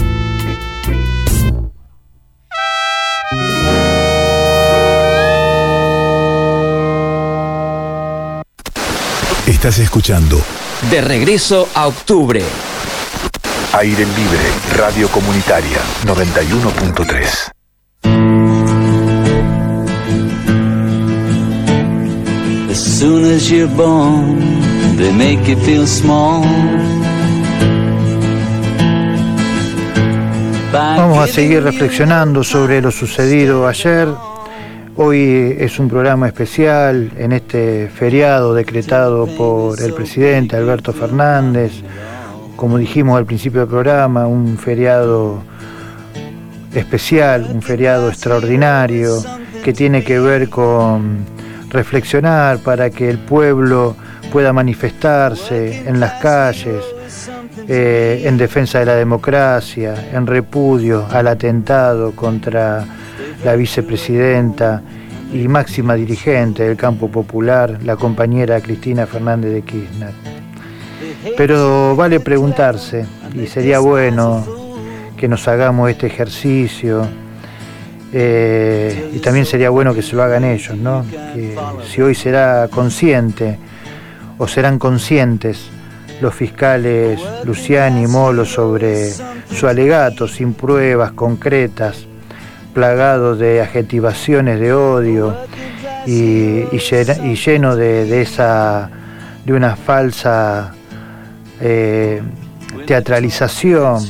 Estás 9.49 9.79
escuchando 9.81 10.41
De 10.89 11.01
regreso 11.01 11.69
a 11.75 11.89
octubre. 11.89 12.41
Aire 13.73 14.07
Libre, 14.07 14.39
Radio 14.77 15.09
Comunitaria 15.09 15.81
91.3. 16.05 17.51
As 22.71 22.79
soon 22.79 23.25
as 23.35 23.51
you're 23.51 23.67
born, 23.67 24.76
they 24.97 25.13
make 25.13 25.47
you 25.49 25.57
feel 25.59 25.87
small. 25.87 26.43
Vamos 30.73 31.19
a 31.19 31.27
seguir 31.27 31.63
reflexionando 31.63 32.43
sobre 32.43 32.81
lo 32.81 32.91
sucedido 32.91 33.67
ayer. 33.67 34.09
Hoy 34.97 35.55
es 35.59 35.79
un 35.79 35.89
programa 35.89 36.27
especial 36.27 37.11
en 37.19 37.33
este 37.33 37.89
feriado 37.89 38.55
decretado 38.55 39.27
por 39.37 39.81
el 39.83 39.93
presidente 39.93 40.57
Alberto 40.57 40.93
Fernández. 40.93 41.73
Como 42.57 42.79
dijimos 42.79 43.19
al 43.19 43.27
principio 43.27 43.61
del 43.61 43.69
programa, 43.69 44.27
un 44.27 44.57
feriado 44.57 45.43
especial, 46.75 47.49
un 47.53 47.61
feriado 47.61 48.09
extraordinario 48.09 49.23
que 49.63 49.73
tiene 49.73 50.03
que 50.03 50.19
ver 50.19 50.49
con 50.49 51.25
reflexionar 51.71 52.59
para 52.59 52.91
que 52.91 53.11
el 53.11 53.19
pueblo 53.19 53.97
pueda 54.37 54.53
manifestarse 54.53 55.89
en 55.89 55.99
las 55.99 56.21
calles, 56.21 56.85
eh, 57.67 58.25
en 58.27 58.37
defensa 58.37 58.81
de 58.81 58.85
la 58.85 58.95
democracia, 58.95 60.11
en 60.13 60.27
repudio 60.27 61.07
al 61.11 61.29
atentado 61.29 62.13
contra 62.13 62.85
la 63.43 63.57
vicepresidenta 63.57 64.83
y 65.33 65.49
máxima 65.49 65.95
dirigente 65.95 66.65
del 66.65 66.77
campo 66.77 67.09
popular, 67.11 67.79
la 67.83 67.97
compañera 67.97 68.61
Cristina 68.61 69.07
Fernández 69.07 69.55
de 69.55 69.63
Kirchner. 69.63 70.13
Pero 71.35 71.97
vale 71.97 72.21
preguntarse, 72.21 73.07
y 73.35 73.47
sería 73.47 73.79
bueno 73.79 74.45
que 75.17 75.29
nos 75.29 75.49
hagamos 75.49 75.89
este 75.89 76.09
ejercicio, 76.09 77.09
eh, 78.13 79.13
y 79.15 79.19
también 79.21 79.47
sería 79.47 79.71
bueno 79.71 79.95
que 79.95 80.03
se 80.03 80.15
lo 80.15 80.23
hagan 80.23 80.45
ellos, 80.45 80.77
¿no? 80.77 81.07
Que 81.33 81.57
si 81.91 82.03
hoy 82.03 82.15
será 82.15 82.69
consciente 82.71 83.59
o 84.39 84.47
serán 84.47 84.79
conscientes 84.79 85.71
los 86.21 86.35
fiscales 86.35 87.21
Luciani 87.45 88.05
y 88.05 88.07
Molo 88.07 88.45
sobre 88.45 89.11
su 89.11 89.67
alegato 89.67 90.27
sin 90.27 90.55
pruebas 90.55 91.13
concretas, 91.13 92.07
plagado 92.73 93.37
de 93.37 93.61
adjetivaciones 93.61 94.61
de 94.61 94.73
odio 94.73 95.37
y, 96.07 96.65
lleno, 96.79 97.77
de, 97.77 98.23
esa 98.23 98.91
de 99.45 99.53
una 99.53 99.77
falsa 99.77 100.73
eh, 101.61 102.23
teatralización 102.87 104.03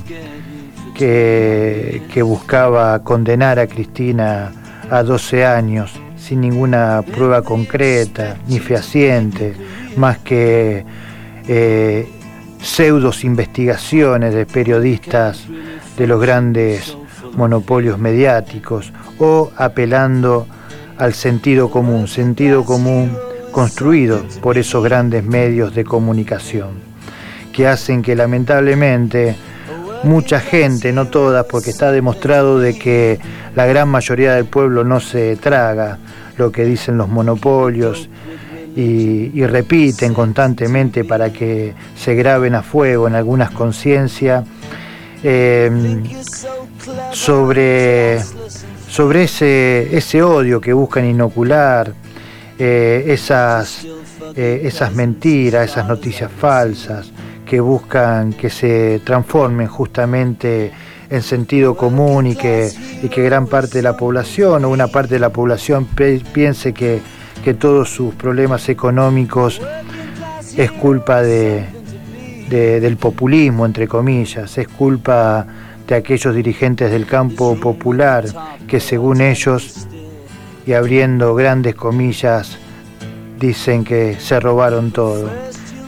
que, 0.94 2.02
que, 2.12 2.22
buscaba 2.22 3.02
condenar 3.02 3.58
a 3.58 3.66
Cristina 3.66 4.52
a 4.90 5.02
12 5.02 5.44
años 5.44 5.92
sin 6.16 6.40
ninguna 6.40 7.02
prueba 7.02 7.42
concreta 7.42 8.36
ni 8.48 8.58
fehaciente, 8.58 9.54
más 9.96 10.18
que 10.18 10.84
eh, 11.48 12.08
pseudos 12.60 13.24
investigaciones 13.24 14.34
de 14.34 14.46
periodistas 14.46 15.44
de 15.96 16.06
los 16.06 16.20
grandes 16.20 16.96
monopolios 17.36 17.98
mediáticos 17.98 18.92
o 19.18 19.50
apelando 19.56 20.46
al 20.98 21.14
sentido 21.14 21.70
común, 21.70 22.08
sentido 22.08 22.64
común 22.64 23.16
construido 23.52 24.22
por 24.42 24.58
esos 24.58 24.82
grandes 24.82 25.24
medios 25.24 25.74
de 25.74 25.84
comunicación, 25.84 26.70
que 27.52 27.66
hacen 27.66 28.02
que 28.02 28.14
lamentablemente 28.14 29.36
mucha 30.02 30.40
gente, 30.40 30.92
no 30.92 31.08
todas, 31.08 31.46
porque 31.46 31.70
está 31.70 31.90
demostrado 31.90 32.58
de 32.58 32.78
que 32.78 33.18
la 33.54 33.66
gran 33.66 33.88
mayoría 33.88 34.34
del 34.34 34.44
pueblo 34.44 34.84
no 34.84 35.00
se 35.00 35.36
traga 35.36 35.98
lo 36.36 36.52
que 36.52 36.64
dicen 36.64 36.98
los 36.98 37.08
monopolios 37.08 38.08
y, 38.76 39.46
repiten 39.46 40.12
constantemente 40.12 41.04
para 41.04 41.32
que 41.32 41.72
se 41.96 42.14
graben 42.14 42.54
a 42.54 42.62
fuego 42.62 43.08
en 43.08 43.14
algunas 43.14 43.50
conciencias 43.50 44.44
eh, 45.22 45.70
sobre, 47.12 48.20
sobre 48.88 49.24
ese, 49.24 49.96
ese 49.96 50.22
odio 50.22 50.60
que 50.60 50.74
buscan 50.74 51.06
inocular, 51.06 51.92
eh, 52.58 53.04
esas, 53.08 53.86
eh, 54.34 54.60
esas 54.64 54.94
mentiras, 54.94 55.70
esas 55.70 55.88
noticias 55.88 56.30
falsas 56.30 57.10
que 57.46 57.60
buscan 57.60 58.34
que 58.34 58.50
se 58.50 59.00
transformen 59.04 59.68
justamente 59.68 60.72
en 61.08 61.22
sentido 61.22 61.76
común 61.76 62.26
y 62.26 62.36
que, 62.36 62.70
y 63.02 63.08
que 63.08 63.22
gran 63.22 63.46
parte 63.46 63.78
de 63.78 63.82
la 63.82 63.96
población 63.96 64.64
o 64.64 64.68
una 64.68 64.88
parte 64.88 65.14
de 65.14 65.20
la 65.20 65.30
población 65.30 65.86
piense 65.86 66.74
que 66.74 67.00
que 67.46 67.54
todos 67.54 67.88
sus 67.88 68.12
problemas 68.16 68.68
económicos 68.68 69.62
es 70.56 70.72
culpa 70.72 71.22
de, 71.22 71.64
del 72.50 72.96
populismo, 72.96 73.64
entre 73.64 73.86
comillas, 73.86 74.58
es 74.58 74.66
culpa 74.66 75.46
de 75.86 75.94
aquellos 75.94 76.34
dirigentes 76.34 76.90
del 76.90 77.06
campo 77.06 77.54
popular 77.54 78.24
que 78.66 78.80
según 78.80 79.20
ellos, 79.20 79.86
y 80.66 80.72
abriendo 80.72 81.36
grandes 81.36 81.76
comillas, 81.76 82.58
dicen 83.38 83.84
que 83.84 84.16
se 84.18 84.40
robaron 84.40 84.90
todo. 84.90 85.30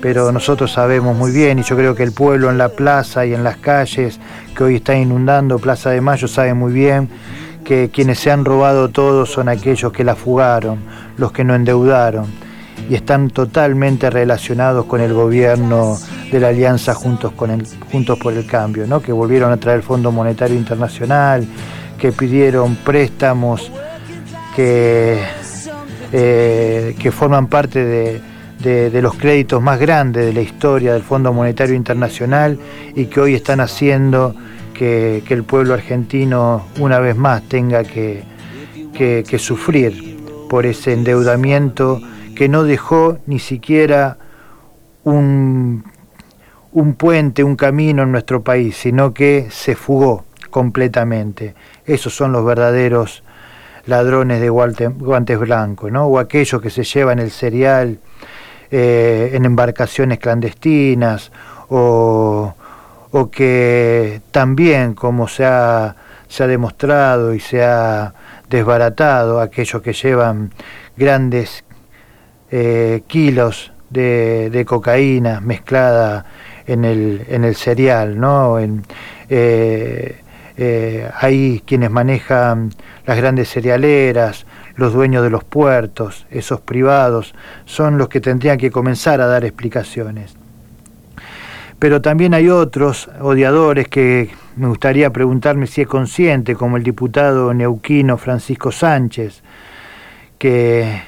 Pero 0.00 0.30
nosotros 0.30 0.70
sabemos 0.70 1.16
muy 1.16 1.32
bien, 1.32 1.58
y 1.58 1.64
yo 1.64 1.74
creo 1.74 1.96
que 1.96 2.04
el 2.04 2.12
pueblo 2.12 2.52
en 2.52 2.58
la 2.58 2.68
plaza 2.68 3.26
y 3.26 3.34
en 3.34 3.42
las 3.42 3.56
calles 3.56 4.20
que 4.56 4.62
hoy 4.62 4.76
está 4.76 4.96
inundando 4.96 5.58
Plaza 5.58 5.90
de 5.90 6.00
Mayo 6.00 6.28
sabe 6.28 6.54
muy 6.54 6.72
bien 6.72 7.08
que 7.68 7.90
quienes 7.90 8.18
se 8.18 8.30
han 8.30 8.46
robado 8.46 8.88
todo 8.88 9.26
son 9.26 9.50
aquellos 9.50 9.92
que 9.92 10.02
la 10.02 10.16
fugaron, 10.16 10.78
los 11.18 11.32
que 11.32 11.44
no 11.44 11.54
endeudaron 11.54 12.24
y 12.88 12.94
están 12.94 13.28
totalmente 13.28 14.08
relacionados 14.08 14.86
con 14.86 15.02
el 15.02 15.12
gobierno 15.12 15.98
de 16.32 16.40
la 16.40 16.48
alianza 16.48 16.94
Juntos, 16.94 17.32
con 17.32 17.50
el, 17.50 17.66
Juntos 17.92 18.18
por 18.18 18.32
el 18.32 18.46
Cambio, 18.46 18.86
¿no? 18.86 19.02
que 19.02 19.12
volvieron 19.12 19.52
a 19.52 19.58
traer 19.58 19.76
el 19.76 19.82
Fondo 19.82 20.10
Monetario 20.10 20.56
Internacional, 20.56 21.46
que 21.98 22.10
pidieron 22.10 22.74
préstamos 22.76 23.70
que, 24.56 25.18
eh, 26.10 26.96
que 26.98 27.12
forman 27.12 27.48
parte 27.48 27.84
de, 27.84 28.22
de, 28.88 29.02
los 29.02 29.14
créditos 29.16 29.60
más 29.60 29.78
grandes 29.78 30.24
de 30.24 30.32
la 30.32 30.40
historia 30.40 30.94
del 30.94 31.02
Fondo 31.02 31.34
Monetario 31.34 31.74
Internacional 31.74 32.58
y 32.94 33.04
que 33.06 33.20
hoy 33.20 33.34
están 33.34 33.60
haciendo 33.60 34.34
que, 34.78 35.22
el 35.28 35.44
pueblo 35.44 35.74
argentino 35.74 36.64
una 36.78 37.00
vez 37.00 37.16
más 37.16 37.42
tenga 37.48 37.82
que, 37.82 38.22
que, 38.94 39.38
sufrir 39.38 40.16
por 40.48 40.66
ese 40.66 40.92
endeudamiento 40.92 42.00
que 42.34 42.48
no 42.48 42.62
dejó 42.62 43.18
ni 43.26 43.40
siquiera 43.40 44.18
un, 45.02 45.84
un 46.72 46.94
puente, 46.94 47.42
un 47.42 47.56
camino 47.56 48.04
en 48.04 48.12
nuestro 48.12 48.42
país, 48.42 48.76
sino 48.76 49.12
que 49.12 49.48
se 49.50 49.74
fugó 49.74 50.24
completamente. 50.50 51.54
Esos 51.84 52.14
son 52.14 52.32
los 52.32 52.44
verdaderos 52.44 53.24
ladrones 53.86 54.40
de 54.40 54.48
guantes 54.50 55.38
blancos, 55.38 55.90
¿no? 55.90 56.06
O 56.06 56.18
aquellos 56.18 56.62
que 56.62 56.70
se 56.70 56.84
llevan 56.84 57.18
el 57.18 57.30
cereal 57.30 57.98
eh, 58.70 59.30
en 59.32 59.44
embarcaciones 59.44 60.18
clandestinas, 60.18 61.32
o, 61.68 62.54
o 63.10 63.30
que 63.30 64.20
también, 64.30 64.94
como 64.94 65.28
se 65.28 65.44
ha, 65.44 65.96
se 66.28 66.44
ha 66.44 66.46
demostrado 66.46 67.34
y 67.34 67.40
se 67.40 67.62
ha 67.64 68.12
desbaratado, 68.48 69.40
aquellos 69.40 69.82
que 69.82 69.92
llevan 69.92 70.52
grandes 70.96 71.64
eh, 72.50 73.02
kilos 73.06 73.72
de, 73.90 74.64
cocaína 74.66 75.40
mezclada 75.40 76.26
en 76.66 76.84
el, 76.84 77.24
en 77.28 77.44
el 77.44 77.54
cereal, 77.56 78.18
¿no? 78.18 78.58
En, 78.58 78.84
eh, 79.30 80.20
eh, 80.60 81.08
hay 81.14 81.62
quienes 81.64 81.90
manejan 81.90 82.70
las 83.06 83.16
grandes 83.16 83.48
cerealeras, 83.48 84.44
los 84.74 84.92
dueños 84.92 85.22
de 85.22 85.30
los 85.30 85.44
puertos, 85.44 86.26
esos 86.30 86.60
privados, 86.60 87.34
son 87.64 87.96
los 87.96 88.08
que 88.08 88.20
tendrían 88.20 88.58
que 88.58 88.70
comenzar 88.70 89.20
a 89.20 89.26
dar 89.26 89.44
explicaciones 89.44 90.36
pero 91.78 92.02
también 92.02 92.34
hay 92.34 92.48
otros 92.48 93.08
odiadores 93.20 93.88
que 93.88 94.30
me 94.56 94.66
gustaría 94.66 95.10
preguntarme 95.10 95.66
si 95.66 95.82
es 95.82 95.86
consciente, 95.86 96.56
como 96.56 96.76
el 96.76 96.82
diputado 96.82 97.54
neuquino 97.54 98.18
Francisco 98.18 98.72
Sánchez, 98.72 99.42
que 100.38 101.02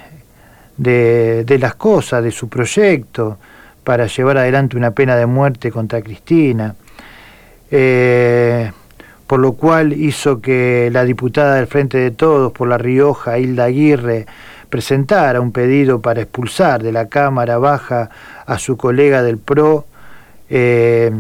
de, 0.77 1.59
las 1.61 1.75
cosas, 1.75 2.23
de 2.23 2.31
su 2.31 2.49
proyecto, 2.49 3.39
para 3.83 4.07
llevar 4.07 4.39
adelante 4.39 4.77
una 4.77 4.93
pena 4.93 5.17
de 5.17 5.27
muerte 5.27 5.73
contra 5.73 6.01
Cristina. 6.01 6.75
Eh, 7.71 8.71
por 9.27 9.39
lo 9.39 9.53
cual 9.53 9.93
hizo 9.93 10.41
que 10.41 10.91
la 10.93 11.05
diputada 11.05 11.55
del 11.55 11.69
Frente 11.69 11.99
de 11.99 12.11
Todos 12.11 12.51
por 12.53 12.69
La 12.69 12.79
Rioja, 12.79 13.39
Hilda 13.39 13.65
Aguirre, 13.65 14.27
presentara 14.69 15.41
un 15.41 15.53
pedido 15.53 16.01
para 16.01 16.23
expulsar 16.23 16.83
de 16.83 16.91
la 16.93 17.09
Cámara 17.09 17.59
Baja 17.59 18.11
a 18.47 18.59
su 18.59 18.77
colega 18.77 19.23
del 19.23 19.39
PRO, 19.39 19.87
eh, 20.51 21.11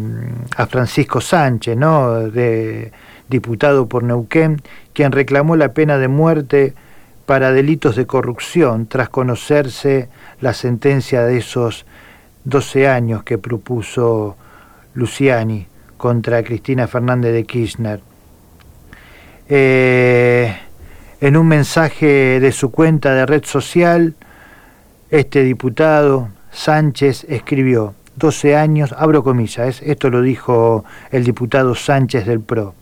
a 0.56 0.66
Francisco 0.66 1.20
Sánchez, 1.20 1.76
¿no? 1.76 2.28
de, 2.30 2.92
diputado 3.28 3.86
por 3.86 4.02
Neuquén, 4.02 4.60
quien 4.92 5.12
reclamó 5.12 5.56
la 5.56 5.72
pena 5.72 5.98
de 5.98 6.08
muerte 6.08 6.74
para 7.26 7.52
delitos 7.52 7.94
de 7.94 8.06
corrupción 8.06 8.86
tras 8.86 9.08
conocerse 9.08 10.08
la 10.40 10.52
sentencia 10.52 11.22
de 11.22 11.38
esos 11.38 11.86
12 12.44 12.88
años 12.88 13.22
que 13.22 13.38
propuso 13.38 14.36
Luciani 14.94 15.68
contra 15.96 16.42
Cristina 16.42 16.88
Fernández 16.88 17.32
de 17.32 17.44
Kirchner. 17.44 18.00
Eh, 19.48 20.56
en 21.20 21.36
un 21.36 21.46
mensaje 21.46 22.40
de 22.40 22.50
su 22.50 22.72
cuenta 22.72 23.14
de 23.14 23.26
red 23.26 23.44
social, 23.44 24.14
este 25.10 25.44
diputado 25.44 26.30
Sánchez 26.50 27.26
escribió, 27.28 27.94
12 28.20 28.54
años, 28.54 28.94
abro 28.96 29.24
comillas, 29.24 29.80
esto 29.82 30.10
lo 30.10 30.20
dijo 30.20 30.84
el 31.10 31.24
diputado 31.24 31.74
Sánchez 31.74 32.26
del 32.26 32.40
PRO, 32.40 32.74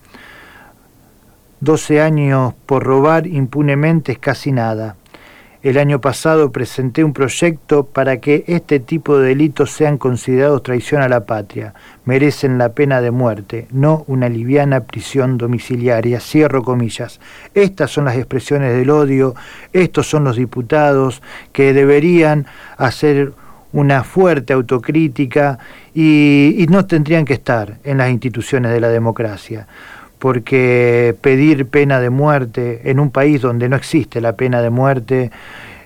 12 1.61 2.01
años 2.01 2.53
por 2.65 2.83
robar 2.83 3.25
impunemente 3.25 4.11
es 4.11 4.19
casi 4.19 4.51
nada. 4.51 4.97
El 5.61 5.77
año 5.77 5.99
pasado 5.99 6.51
presenté 6.51 7.03
un 7.03 7.11
proyecto 7.11 7.85
para 7.85 8.17
que 8.21 8.43
este 8.47 8.79
tipo 8.79 9.17
de 9.17 9.29
delitos 9.29 9.71
sean 9.71 9.97
considerados 9.97 10.63
traición 10.63 11.01
a 11.01 11.09
la 11.09 11.25
patria. 11.25 11.73
Merecen 12.05 12.57
la 12.57 12.69
pena 12.69 13.01
de 13.01 13.11
muerte, 13.11 13.67
no 13.71 14.05
una 14.07 14.29
liviana 14.29 14.81
prisión 14.81 15.37
domiciliaria. 15.37 16.21
Cierro 16.21 16.63
comillas. 16.63 17.19
Estas 17.53 17.91
son 17.91 18.05
las 18.05 18.15
expresiones 18.15 18.73
del 18.73 18.89
odio, 18.89 19.35
estos 19.73 20.09
son 20.09 20.23
los 20.25 20.37
diputados 20.37 21.21
que 21.51 21.73
deberían 21.73 22.45
hacer 22.77 23.33
una 23.73 24.03
fuerte 24.03 24.53
autocrítica 24.53 25.59
y, 25.93 26.65
no 26.69 26.85
tendrían 26.85 27.25
que 27.25 27.33
estar 27.33 27.77
en 27.83 27.97
las 27.97 28.09
instituciones 28.09 28.71
de 28.71 28.79
la 28.79 28.89
democracia 28.89 29.67
porque 30.17 31.15
pedir 31.21 31.67
pena 31.67 31.99
de 31.99 32.09
muerte 32.09 32.81
en 32.91 32.99
un 32.99 33.09
país 33.09 33.41
donde 33.41 33.69
no 33.69 33.77
existe 33.77 34.19
la 34.19 34.33
pena 34.33 34.61
de 34.61 34.69
muerte 34.69 35.31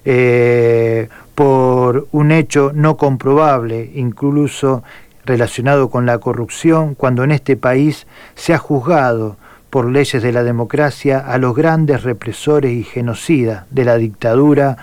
eh, 0.05 1.07
por 1.35 2.07
un 2.11 2.31
hecho 2.31 2.71
no 2.73 2.97
comprobable, 2.97 3.91
incluso 3.93 4.83
relacionado 5.25 5.89
con 5.89 6.05
la 6.05 6.17
corrupción, 6.17 6.95
cuando 6.95 7.23
en 7.23 7.31
este 7.31 7.55
país 7.57 8.07
se 8.35 8.53
ha 8.53 8.57
juzgado 8.57 9.37
por 9.69 9.89
leyes 9.89 10.21
de 10.21 10.31
la 10.31 10.43
democracia 10.43 11.19
a 11.19 11.37
los 11.37 11.55
grandes 11.55 12.03
represores 12.03 12.73
y 12.73 12.83
genocidas 12.83 13.65
de 13.71 13.85
la 13.85 13.97
dictadura, 13.97 14.77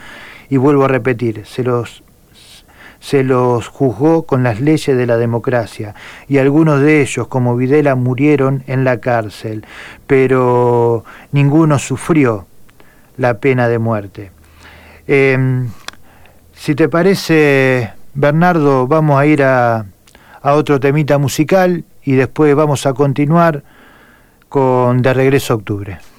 y 0.48 0.56
vuelvo 0.56 0.84
a 0.84 0.88
repetir, 0.88 1.44
se 1.44 1.62
los 1.62 2.02
se 3.00 3.24
los 3.24 3.68
juzgó 3.68 4.24
con 4.24 4.42
las 4.42 4.60
leyes 4.60 4.96
de 4.96 5.06
la 5.06 5.16
democracia 5.16 5.94
y 6.28 6.38
algunos 6.38 6.80
de 6.80 7.00
ellos, 7.00 7.26
como 7.28 7.56
Videla, 7.56 7.94
murieron 7.94 8.62
en 8.66 8.84
la 8.84 9.00
cárcel, 9.00 9.64
pero 10.06 11.04
ninguno 11.32 11.78
sufrió 11.78 12.46
la 13.16 13.38
pena 13.38 13.68
de 13.68 13.78
muerte. 13.78 14.30
Em, 15.06 15.68
si 16.52 16.74
te 16.74 16.88
parece, 16.88 17.90
Bernardo, 18.14 18.86
vamos 18.86 19.18
a 19.18 19.26
ir 19.26 19.42
a, 19.42 19.86
a 20.42 20.52
otro 20.54 20.78
temita 20.78 21.18
musical 21.18 21.84
y 22.04 22.12
después 22.12 22.54
vamos 22.54 22.86
a 22.86 22.92
continuar 22.92 23.62
con 24.48 25.00
De 25.00 25.14
Regreso 25.14 25.54
a 25.54 25.56
Octubre. 25.56 26.09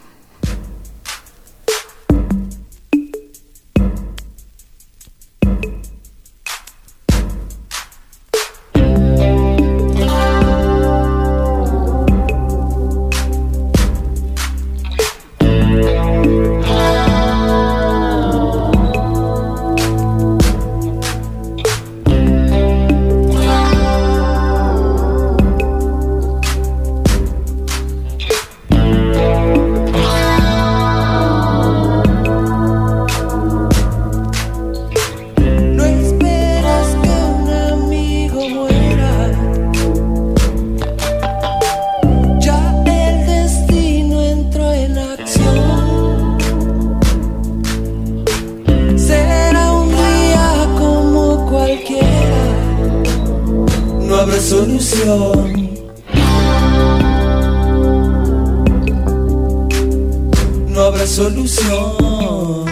habrá 54.22 54.40
solución. 54.40 55.70
No 60.70 60.82
habrá 60.82 61.08
solución. 61.08 62.66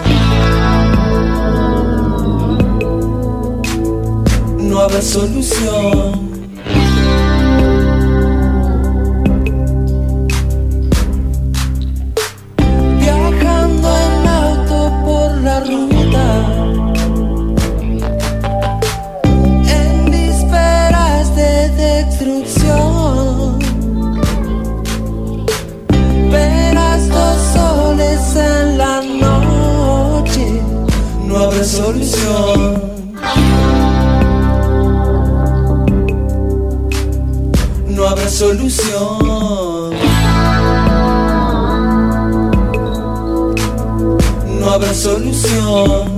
No 4.59 4.79
habrá 4.79 5.01
solución. 5.01 6.28
No 44.59 44.71
habrá 44.71 44.93
solución. 44.93 46.08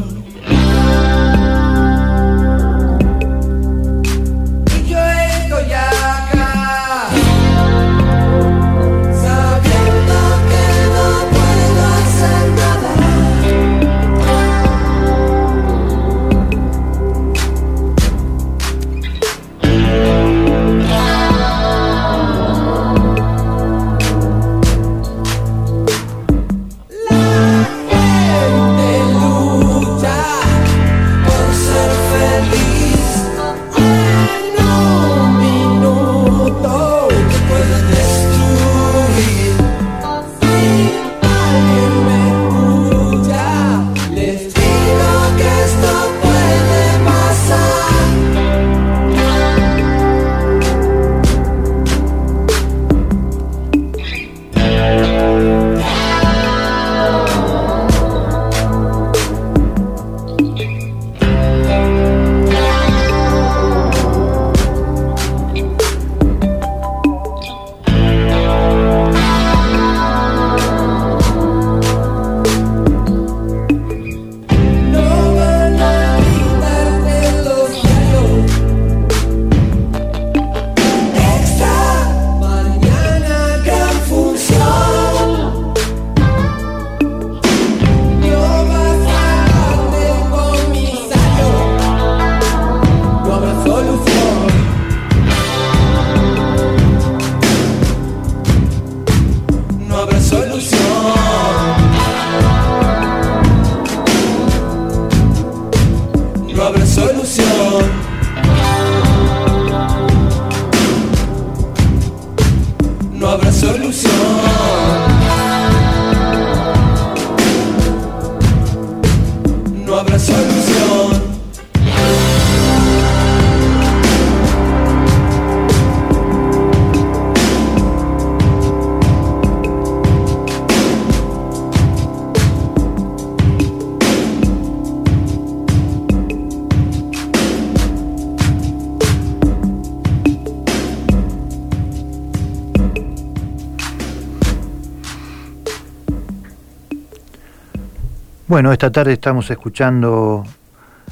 Bueno, 148.52 148.74
esta 148.74 148.92
tarde 148.92 149.14
estamos 149.14 149.50
escuchando 149.50 150.44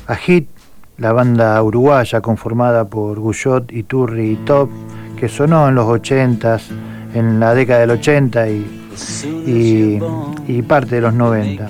a 0.08 0.16
Hit, 0.18 0.50
la 0.98 1.14
banda 1.14 1.64
uruguaya 1.64 2.20
conformada 2.20 2.84
por 2.84 3.18
Guyot, 3.18 3.72
Iturri 3.72 4.32
y 4.32 4.36
Top, 4.36 4.70
que 5.18 5.30
sonó 5.30 5.70
en 5.70 5.76
los 5.76 5.88
80 5.88 6.60
en 7.14 7.40
la 7.40 7.56
década 7.56 7.80
del 7.80 7.92
80 7.92 8.50
y, 8.50 10.02
y, 10.48 10.62
parte 10.64 10.96
de 10.96 11.02
los 11.02 11.14
90. 11.14 11.70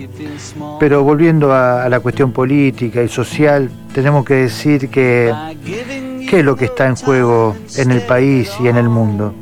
Pero 0.79 1.03
volviendo 1.03 1.53
a, 1.53 1.83
a, 1.83 1.89
la 1.89 1.99
cuestión 1.99 2.31
política 2.31 3.03
y 3.03 3.07
social, 3.07 3.69
tenemos 3.93 4.25
que 4.25 4.33
decir 4.33 4.89
que 4.89 5.31
qué 5.63 6.39
es 6.39 6.43
lo 6.43 6.55
que 6.55 6.65
está 6.65 6.87
en 6.87 6.95
juego 6.95 7.55
en 7.77 7.91
el 7.91 8.01
país 8.01 8.51
y 8.59 8.69
en 8.69 8.77
el 8.77 8.89
mundo. 8.89 9.35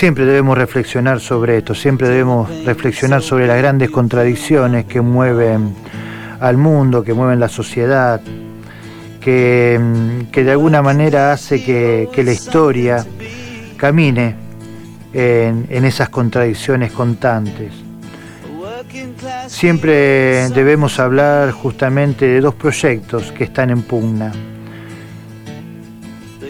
Siempre 0.00 0.24
debemos 0.24 0.56
reflexionar 0.56 1.20
sobre 1.20 1.58
esto, 1.58 1.74
siempre 1.74 2.08
debemos 2.08 2.48
reflexionar 2.64 3.20
sobre 3.20 3.46
las 3.46 3.58
grandes 3.58 3.90
contradicciones 3.90 4.86
que 4.86 5.02
mueven 5.02 5.74
al 6.40 6.56
mundo, 6.56 7.04
que 7.04 7.12
mueven 7.12 7.38
la 7.38 7.50
sociedad, 7.50 8.18
que, 9.20 9.78
de 10.32 10.50
alguna 10.50 10.80
manera 10.80 11.32
hace 11.32 11.62
que, 11.62 12.22
la 12.24 12.32
historia 12.32 13.04
camine 13.76 14.36
en, 15.12 15.66
en 15.68 15.84
esas 15.84 16.08
contradicciones 16.08 16.92
constantes. 16.92 17.70
Siempre 19.48 20.48
debemos 20.48 20.98
hablar 20.98 21.50
justamente 21.50 22.26
de 22.26 22.40
dos 22.40 22.54
proyectos 22.54 23.32
que 23.32 23.44
están 23.44 23.68
en 23.68 23.82
pugna. 23.82 24.32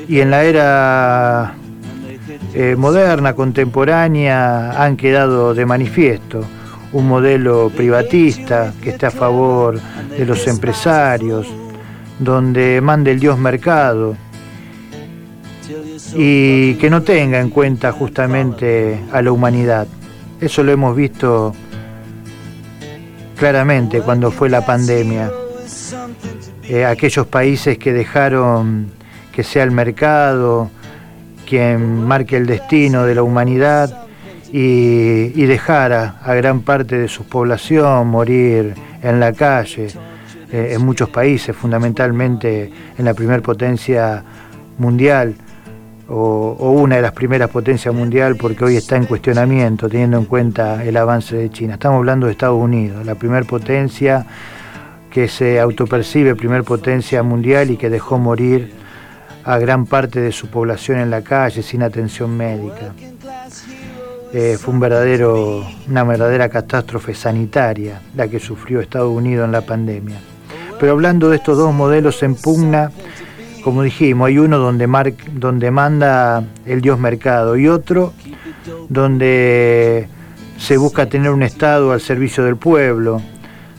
Y 0.07 0.21
en 0.21 0.31
la 0.31 0.45
era 0.45 1.55
eh, 2.55 2.75
moderna, 2.77 3.35
contemporánea, 3.35 4.83
han 4.83 4.97
quedado 4.97 5.55
de 5.55 5.67
manifiesto. 5.67 6.45
Un 6.93 7.07
modelo 7.07 7.71
privatista 7.75 8.73
que 8.83 8.91
esté 8.91 9.07
a 9.07 9.11
favor 9.11 9.81
de 10.11 10.27
los 10.27 10.47
empresarios, 10.49 11.47
donde 12.19 12.81
mande 12.81 13.13
el 13.13 13.21
Dios 13.21 13.39
mercado 13.39 14.17
y 16.15 16.75
que 16.75 16.91
no 16.91 17.03
tenga 17.03 17.39
en 17.39 17.51
cuenta 17.51 17.93
justamente 17.93 19.01
a 19.13 19.23
la 19.23 19.31
humanidad. 19.31 19.87
Eso 20.41 20.63
lo 20.65 20.73
hemos 20.73 20.97
visto 20.97 21.55
claramente 23.37 24.01
cuando 24.01 24.31
fue 24.31 24.49
la 24.49 24.65
pandemia. 24.67 25.31
Eh, 26.65 26.85
aquellos 26.85 27.27
países 27.27 27.79
que 27.79 27.93
dejaron 27.93 28.91
que 29.33 29.45
sea 29.45 29.63
el 29.63 29.71
mercado, 29.71 30.71
quien 31.51 32.05
marque 32.05 32.37
el 32.37 32.47
destino 32.47 33.05
de 33.05 33.17
la 33.17 33.25
humanidad 33.25 34.05
y, 34.53 35.45
dejara 35.47 36.21
a 36.23 36.33
gran 36.35 36.61
parte 36.61 36.97
de 36.97 37.09
su 37.09 37.25
población 37.25 38.07
morir 38.07 38.75
en 39.03 39.19
la 39.19 39.33
calle, 39.33 39.89
eh, 40.53 40.75
en 40.75 40.87
muchos 40.87 41.09
países, 41.09 41.57
fundamentalmente 41.57 42.71
en 42.97 43.05
la 43.05 43.15
primer 43.15 43.43
potencia 43.43 44.23
mundial, 44.79 45.35
o, 46.09 46.57
o, 46.57 46.71
una 46.71 46.97
de 46.97 47.03
las 47.03 47.13
primeras 47.13 47.51
potencias 47.51 47.93
mundial, 47.93 48.37
porque 48.37 48.65
hoy 48.65 48.77
está 48.77 48.95
en 48.95 49.07
cuestionamiento, 49.07 49.89
teniendo 49.89 50.19
en 50.19 50.27
cuenta 50.27 50.85
el 50.85 50.97
avance 50.97 51.35
de 51.35 51.51
China. 51.51 51.75
Estamos 51.75 51.99
hablando 51.99 52.27
de 52.27 52.33
Estados 52.33 52.63
Unidos, 52.63 53.05
la 53.05 53.17
primer 53.17 53.45
potencia 53.45 54.25
que 55.11 55.27
se 55.27 55.59
autopercibe 55.59 56.37
primer 56.37 56.63
potencia 56.63 57.25
mundial 57.25 57.73
y 57.73 57.77
que 57.77 57.91
dejó 57.91 58.19
morir 58.19 58.80
a 59.45 59.59
gran 59.59 59.87
parte 59.87 60.21
de 60.21 60.33
su 60.33 60.49
población 60.49 60.99
en 60.99 61.11
la 61.11 61.23
calle 61.23 61.63
sin 61.63 61.83
atención 61.83 62.37
médica. 62.37 62.93
Eh, 64.33 64.57
fue 64.61 64.75
un 64.75 64.81
verdadero, 64.81 65.67
una 65.89 66.05
verdadera 66.05 66.49
catástrofe 66.49 67.15
sanitaria 67.15 68.01
la 68.15 68.29
que 68.29 68.39
sufrió 68.39 68.81
Estados 68.81 69.11
Unidos 69.11 69.45
en 69.45 69.53
la 69.53 69.63
pandemia. 69.63 70.19
Pero 70.79 70.93
hablando 70.93 71.29
de 71.31 71.37
estos 71.37 71.59
dos 71.59 71.75
modelos 71.75 72.23
en 72.23 72.37
pugna, 72.37 72.93
como 73.63 73.83
dijimos, 73.83 74.29
hay 74.29 74.39
uno 74.39 74.59
donde, 74.59 74.87
donde 75.33 75.71
manda 75.71 76.45
el 76.65 76.81
dios 76.81 76.99
mercado 76.99 77.57
y 77.57 77.69
otro 77.69 78.15
donde 78.89 80.09
se 80.59 80.77
busca 80.77 81.07
tener 81.07 81.31
un 81.31 81.43
Estado 81.43 81.93
al 81.93 82.01
servicio 82.01 82.45
del 82.45 82.57
pueblo, 82.57 83.21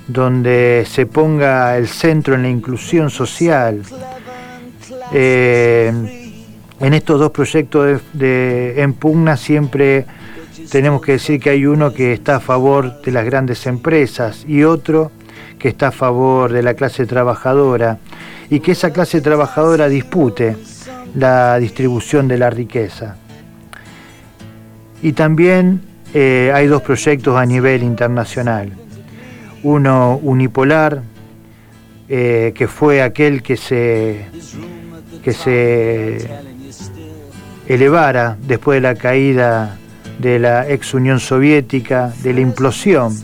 donde 0.08 0.86
se 0.88 1.06
ponga 1.06 1.78
el 1.78 1.88
centro 1.88 2.36
en 2.36 2.44
la 2.44 2.50
inclusión 2.50 3.10
social, 3.10 3.82
eh, 5.14 5.92
en 6.80 6.94
estos 6.94 7.20
dos 7.20 7.32
proyectos 7.32 8.02
de, 8.14 8.82
en 8.82 8.94
pugna 8.94 9.38
siempre 9.38 10.06
tenemos 10.72 11.02
que 11.02 11.14
decir 11.14 11.40
que 11.40 11.52
hay 11.52 11.66
uno 11.66 11.94
que 11.94 12.14
está 12.14 12.38
a 12.38 12.40
favor 12.40 13.02
de 13.02 13.12
las 13.12 13.26
grandes 13.26 13.68
empresas 13.68 14.46
y 14.48 14.64
otro 14.64 15.12
que 15.60 15.70
está 15.70 15.90
a 15.90 15.92
favor 15.92 16.52
de 16.52 16.64
la 16.64 16.74
clase 16.74 17.06
trabajadora 17.06 18.00
y 18.50 18.62
que 18.62 18.72
esa 18.72 18.92
clase 18.92 19.22
trabajadora 19.22 19.90
dispute 19.90 20.58
la 21.16 21.60
distribución 21.60 22.28
de 22.28 22.38
la 22.38 22.50
riqueza. 22.50 23.18
Y 25.04 25.14
también 25.14 25.82
eh, 26.14 26.52
hay 26.54 26.68
dos 26.68 26.82
proyectos 26.82 27.36
a 27.38 27.46
nivel 27.46 27.84
internacional. 27.84 28.72
Uno 29.64 30.20
unipolar, 30.22 31.04
eh, 32.10 32.52
que 32.56 32.68
fue 32.68 33.02
aquel 33.02 33.42
que 33.42 33.56
se 33.56 34.26
que 35.24 35.34
se 35.34 36.28
elevara 37.68 38.38
después 38.42 38.78
de 38.78 38.82
la 38.82 38.96
caída 38.96 39.78
de 40.20 40.40
la 40.40 40.70
ex 40.70 40.94
Unión 40.94 41.20
Soviética, 41.20 42.14
de 42.22 42.34
la 42.34 42.42
implosión 42.42 43.16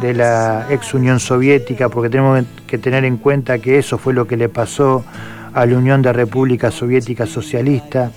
de 0.00 0.14
la 0.14 0.66
ex 0.70 0.94
Unión 0.94 1.20
Soviética, 1.20 1.88
porque 1.88 2.08
tenemos 2.08 2.44
que 2.66 2.78
tener 2.78 3.04
en 3.04 3.18
cuenta 3.18 3.58
que 3.58 3.78
eso 3.78 3.98
fue 3.98 4.14
lo 4.14 4.26
que 4.26 4.36
le 4.36 4.48
pasó 4.48 5.04
a 5.52 5.66
la 5.66 5.76
Unión 5.76 6.00
de 6.02 6.12
República 6.12 6.70
Soviética 6.70 7.26
Socialista, 7.26 8.10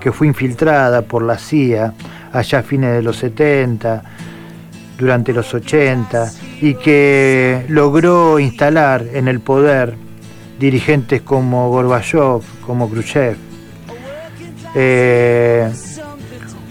que 0.00 0.12
fue 0.12 0.26
infiltrada 0.26 1.02
por 1.02 1.22
la 1.22 1.38
CIA 1.38 1.94
allá 2.32 2.58
a 2.58 2.62
fines 2.62 2.92
de 2.92 3.02
los 3.02 3.16
70, 3.16 4.02
durante 4.98 5.32
los 5.32 5.52
80, 5.54 6.30
y 6.60 6.74
que 6.74 7.64
logró 7.68 8.38
instalar 8.38 9.04
en 9.12 9.28
el 9.28 9.40
poder 9.40 9.94
dirigentes 10.60 11.22
como 11.22 11.70
Gorbachev, 11.70 12.42
como 12.66 12.88
Khrushchev, 12.88 13.36
eh, 14.74 15.72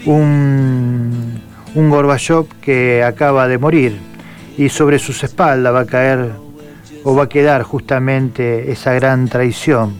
un, 0.06 1.40
un 1.74 1.90
Gorbachev 1.90 2.46
que 2.60 3.02
acaba 3.02 3.48
de 3.48 3.58
morir 3.58 3.98
y 4.56 4.68
sobre 4.68 4.98
sus 5.00 5.22
espaldas 5.24 5.74
va 5.74 5.80
a 5.80 5.86
caer 5.86 6.30
o 7.02 7.16
va 7.16 7.24
a 7.24 7.28
quedar 7.28 7.64
justamente 7.64 8.70
esa 8.70 8.92
gran 8.94 9.28
traición 9.28 9.94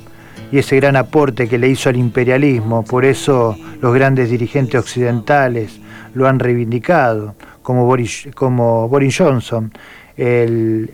y 0.52 0.58
ese 0.58 0.76
gran 0.76 0.94
aporte 0.94 1.48
que 1.48 1.58
le 1.58 1.68
hizo 1.68 1.88
al 1.88 1.96
imperialismo. 1.96 2.84
Por 2.84 3.04
eso 3.04 3.56
los 3.80 3.92
grandes 3.92 4.30
dirigentes 4.30 4.80
occidentales 4.80 5.80
lo 6.14 6.28
han 6.28 6.38
reivindicado, 6.38 7.34
como 7.62 7.86
Boris, 7.86 8.28
como 8.34 8.88
Boris 8.88 9.18
Johnson, 9.18 9.72
el, 10.16 10.90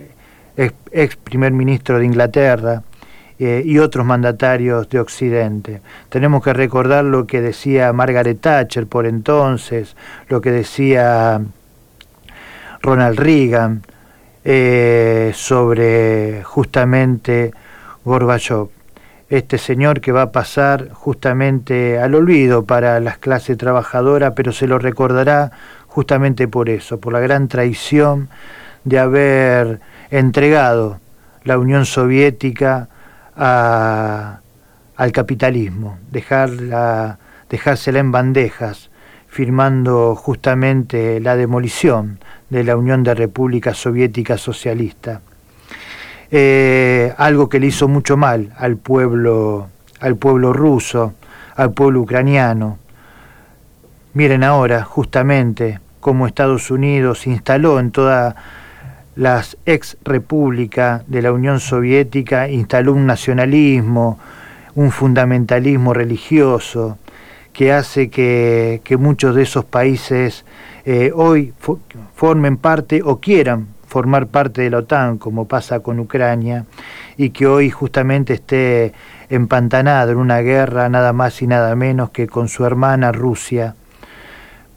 ex, 0.57 1.17
primer 1.17 1.53
ministro 1.53 1.99
de 1.99 2.07
Inglaterra, 2.07 2.83
eh, 3.39 3.63
y 3.67 3.79
otros 3.79 4.07
mandatarios 4.07 4.89
de 4.89 4.99
Occidente. 4.99 5.83
Tenemos 6.09 6.43
que 6.43 6.55
recordar 6.55 7.05
lo 7.05 7.27
que 7.27 7.43
decía 7.43 7.93
Margaret 7.93 8.41
Thatcher 8.41 8.87
por 8.87 9.05
entonces, 9.05 9.95
lo 10.31 10.41
que 10.41 10.51
decía 10.51 11.43
Ronald 12.81 13.19
Reagan 13.19 13.83
eh, 14.43 15.33
sobre 15.35 16.45
justamente 16.45 17.53
Gorbachev. 18.07 18.69
Este 19.29 19.59
señor 19.59 20.01
que 20.01 20.13
va 20.13 20.23
a 20.23 20.33
pasar 20.33 20.89
justamente 20.93 21.99
al 21.99 22.15
olvido 22.15 22.65
para 22.65 23.01
las 23.01 23.19
clases 23.19 23.59
trabajadoras, 23.59 24.33
pero 24.35 24.53
se 24.53 24.67
lo 24.67 24.79
recordará 24.79 25.51
justamente 25.89 26.49
por 26.49 26.71
eso, 26.71 27.01
por 27.01 27.13
la 27.13 27.21
gran 27.21 27.49
traición 27.49 28.31
de 28.85 28.99
haber 28.99 29.81
entregado 30.11 31.01
la 31.45 31.59
Unión 31.59 31.87
Soviética 31.87 32.89
al 33.37 35.13
capitalismo, 35.13 35.99
dejarla, 36.11 37.19
dejársela 37.49 37.99
en 38.01 38.13
bandejas, 38.13 38.91
firmando 39.29 40.15
justamente 40.15 41.21
la 41.21 41.37
demolición 41.37 42.19
de 42.49 42.65
la 42.65 42.77
Unión 42.77 43.03
de 43.03 43.15
Repúblicas 43.15 43.77
Soviéticas 43.77 44.41
Socialista. 44.41 45.21
Eh, 46.31 47.13
algo 47.19 47.49
que 47.49 47.61
le 47.61 47.67
hizo 47.69 47.87
mucho 47.87 48.17
mal 48.17 48.53
al 48.57 48.77
pueblo, 48.77 49.69
al 50.01 50.17
pueblo 50.17 50.53
ruso, 50.53 51.15
al 51.55 51.73
pueblo 51.73 52.01
ucraniano. 52.01 52.79
Miren 54.15 54.43
ahora 54.43 54.83
justamente 54.83 55.81
cómo 56.01 56.27
Estados 56.27 56.71
Unidos 56.71 57.27
instaló 57.27 57.79
en 57.79 57.91
toda 57.91 58.35
las 59.17 59.57
ex 59.67 59.97
repúblicas 60.05 61.03
de 61.09 61.23
la 61.23 61.33
Unión 61.33 61.59
Soviética 61.59 62.49
instaló 62.49 62.93
un 62.93 63.07
nacionalismo, 63.07 64.19
un 64.75 64.91
fundamentalismo 64.93 65.95
religioso 65.95 66.99
que 67.53 67.73
hace 67.73 68.11
que, 68.11 68.97
muchos 68.99 69.35
de 69.35 69.43
esos 69.43 69.65
países 69.65 70.45
eh, 70.85 71.11
hoy 71.15 71.55
formen 72.15 72.59
parte 72.59 73.01
o 73.03 73.19
quieran 73.19 73.69
formar 73.87 74.27
parte 74.27 74.61
de 74.63 74.71
la 74.71 74.79
OTAN, 74.79 75.17
como 75.17 75.49
pasa 75.49 75.81
con 75.81 75.99
Ucrania, 75.99 76.67
y 77.17 77.31
que 77.31 77.47
hoy 77.47 77.71
justamente 77.71 78.35
esté 78.35 78.93
empantanado 79.31 80.13
en 80.13 80.19
una 80.19 80.41
guerra 80.41 80.91
nada 80.91 81.15
más 81.15 81.41
y 81.41 81.47
nada 81.47 81.75
menos 81.75 82.11
que 82.11 82.27
con 82.27 82.49
su 82.49 82.67
hermana 82.67 83.13
Rusia, 83.13 83.75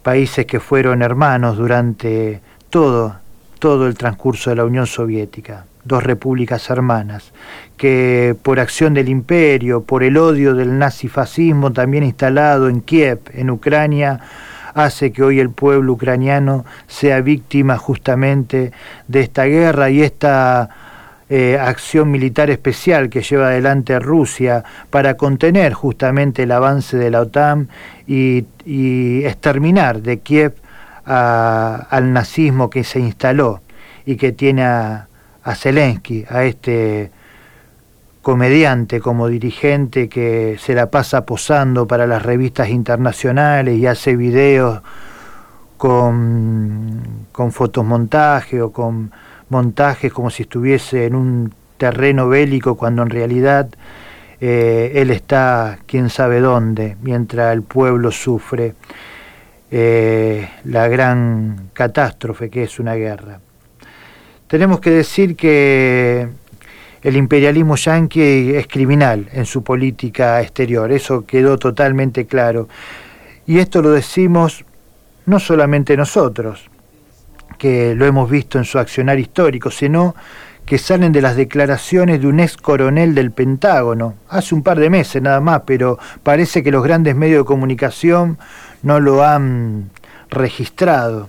países 0.02 0.46
que 0.46 0.58
fueron 0.58 1.02
hermanos 1.02 1.58
durante 1.58 2.40
todo, 2.70 3.19
todo 3.60 3.86
el 3.86 3.94
transcurso 3.94 4.50
de 4.50 4.56
la 4.56 4.64
Unión 4.64 4.88
Soviética, 4.88 5.66
dos 5.84 6.02
repúblicas 6.02 6.68
hermanas, 6.70 7.32
que 7.76 8.34
por 8.42 8.58
acción 8.58 8.94
del 8.94 9.08
imperio, 9.08 9.84
por 9.84 10.02
el 10.02 10.16
odio 10.16 10.54
del 10.56 10.78
nazifascismo 10.78 11.72
también 11.72 12.02
instalado 12.02 12.68
en 12.68 12.80
Kiev, 12.80 13.20
en 13.32 13.50
Ucrania, 13.50 14.18
hace 14.74 15.12
que 15.12 15.22
hoy 15.22 15.38
el 15.38 15.50
pueblo 15.50 15.92
ucraniano 15.92 16.64
sea 16.88 17.20
víctima 17.20 17.76
justamente 17.76 18.72
de 19.06 19.20
esta 19.20 19.44
guerra 19.44 19.90
y 19.90 20.02
esta 20.02 20.70
eh, 21.32 21.56
acción 21.60 22.10
militar 22.10 22.50
especial 22.50 23.08
que 23.08 23.22
lleva 23.22 23.48
adelante 23.48 24.00
Rusia 24.00 24.64
para 24.90 25.16
contener 25.16 25.74
justamente 25.74 26.42
el 26.42 26.50
avance 26.50 26.96
de 26.96 27.08
la 27.08 27.20
OTAN 27.20 27.68
y, 28.06 28.44
exterminar 29.24 30.02
de 30.02 30.18
Kiev 30.18 30.54
al 31.10 32.12
nazismo 32.12 32.70
que 32.70 32.84
se 32.84 33.00
instaló 33.00 33.60
y 34.06 34.16
que 34.16 34.32
tiene 34.32 34.64
a, 34.64 35.08
a 35.42 35.54
Zelensky, 35.54 36.24
a 36.28 36.44
este 36.44 37.10
comediante 38.22 39.00
como 39.00 39.28
dirigente 39.28 40.08
que 40.08 40.56
se 40.60 40.74
la 40.74 40.90
pasa 40.90 41.24
posando 41.24 41.86
para 41.86 42.06
las 42.06 42.22
revistas 42.22 42.68
internacionales 42.68 43.78
y 43.78 43.86
hace 43.86 44.14
videos 44.14 44.82
con, 45.76 47.26
con 47.32 47.52
fotomontaje 47.52 48.60
o 48.60 48.70
con 48.70 49.10
montajes 49.48 50.12
como 50.12 50.30
si 50.30 50.42
estuviese 50.42 51.06
en 51.06 51.14
un 51.14 51.54
terreno 51.78 52.28
bélico 52.28 52.76
cuando 52.76 53.02
en 53.02 53.10
realidad 53.10 53.68
eh, 54.40 54.92
él 54.96 55.10
está 55.10 55.78
quién 55.86 56.10
sabe 56.10 56.40
dónde, 56.40 56.96
mientras 57.02 57.52
el 57.54 57.62
pueblo 57.62 58.10
sufre 58.10 58.74
eh, 59.70 60.48
la 60.64 60.88
gran 60.88 61.70
catástrofe 61.72 62.50
que 62.50 62.64
es 62.64 62.78
una 62.78 62.94
guerra. 62.94 63.40
Tenemos 64.46 64.80
que 64.80 64.90
decir 64.90 65.36
que 65.36 66.28
el 67.02 67.16
imperialismo 67.16 67.76
yanqui 67.76 68.54
es 68.54 68.66
criminal 68.66 69.28
en 69.32 69.46
su 69.46 69.62
política 69.62 70.40
exterior, 70.42 70.90
eso 70.92 71.24
quedó 71.24 71.56
totalmente 71.56 72.26
claro. 72.26 72.68
Y 73.46 73.58
esto 73.58 73.80
lo 73.80 73.92
decimos 73.92 74.64
no 75.26 75.38
solamente 75.38 75.96
nosotros, 75.96 76.68
que 77.58 77.94
lo 77.94 78.06
hemos 78.06 78.28
visto 78.28 78.58
en 78.58 78.64
su 78.64 78.78
accionar 78.78 79.18
histórico, 79.18 79.70
sino 79.70 80.14
que 80.66 80.78
salen 80.78 81.12
de 81.12 81.22
las 81.22 81.36
declaraciones 81.36 82.20
de 82.20 82.26
un 82.26 82.40
ex 82.40 82.56
coronel 82.56 83.14
del 83.14 83.32
Pentágono, 83.32 84.14
hace 84.28 84.54
un 84.54 84.62
par 84.62 84.78
de 84.78 84.90
meses 84.90 85.20
nada 85.20 85.40
más, 85.40 85.62
pero 85.66 85.98
parece 86.22 86.62
que 86.62 86.70
los 86.70 86.84
grandes 86.84 87.16
medios 87.16 87.40
de 87.40 87.44
comunicación 87.44 88.38
no 88.82 89.00
lo 89.00 89.24
han 89.24 89.90
registrado. 90.30 91.28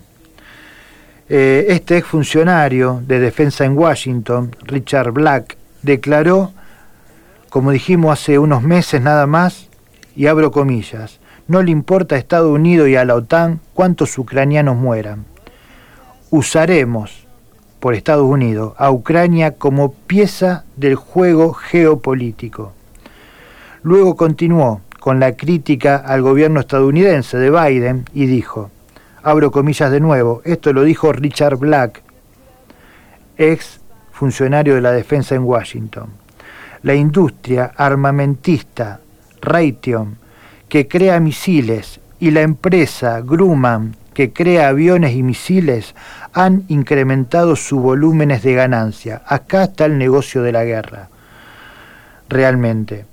Eh, 1.28 1.66
este 1.68 1.96
ex 1.96 2.06
funcionario 2.06 3.02
de 3.06 3.20
defensa 3.20 3.64
en 3.64 3.76
Washington, 3.76 4.54
Richard 4.62 5.12
Black, 5.12 5.56
declaró, 5.82 6.52
como 7.48 7.70
dijimos 7.70 8.12
hace 8.12 8.38
unos 8.38 8.62
meses 8.62 9.00
nada 9.00 9.26
más, 9.26 9.68
y 10.14 10.26
abro 10.26 10.50
comillas, 10.50 11.20
no 11.48 11.62
le 11.62 11.70
importa 11.70 12.14
a 12.14 12.18
Estados 12.18 12.50
Unidos 12.50 12.88
y 12.88 12.96
a 12.96 13.04
la 13.04 13.14
OTAN 13.14 13.60
cuántos 13.74 14.16
ucranianos 14.18 14.76
mueran. 14.76 15.24
Usaremos 16.30 17.26
por 17.80 17.94
Estados 17.94 18.24
Unidos 18.24 18.74
a 18.78 18.90
Ucrania 18.90 19.56
como 19.56 19.92
pieza 19.92 20.64
del 20.76 20.94
juego 20.94 21.52
geopolítico. 21.52 22.72
Luego 23.82 24.16
continuó 24.16 24.80
con 25.02 25.18
la 25.18 25.32
crítica 25.32 25.96
al 25.96 26.22
gobierno 26.22 26.60
estadounidense 26.60 27.36
de 27.36 27.50
Biden 27.50 28.04
y 28.14 28.26
dijo, 28.26 28.70
abro 29.24 29.50
comillas 29.50 29.90
de 29.90 29.98
nuevo, 29.98 30.42
esto 30.44 30.72
lo 30.72 30.84
dijo 30.84 31.12
Richard 31.12 31.56
Black, 31.56 32.04
ex 33.36 33.80
funcionario 34.12 34.76
de 34.76 34.80
la 34.80 34.92
defensa 34.92 35.34
en 35.34 35.42
Washington. 35.42 36.06
La 36.84 36.94
industria 36.94 37.72
armamentista 37.76 39.00
Raytheon, 39.40 40.18
que 40.68 40.86
crea 40.86 41.18
misiles, 41.18 41.98
y 42.20 42.30
la 42.30 42.42
empresa 42.42 43.22
Grumman, 43.22 43.96
que 44.14 44.32
crea 44.32 44.68
aviones 44.68 45.16
y 45.16 45.24
misiles, 45.24 45.96
han 46.32 46.62
incrementado 46.68 47.56
sus 47.56 47.82
volúmenes 47.82 48.44
de 48.44 48.54
ganancia. 48.54 49.22
Acá 49.26 49.64
está 49.64 49.84
el 49.84 49.98
negocio 49.98 50.42
de 50.42 50.52
la 50.52 50.62
guerra. 50.62 51.08
Realmente. 52.28 53.11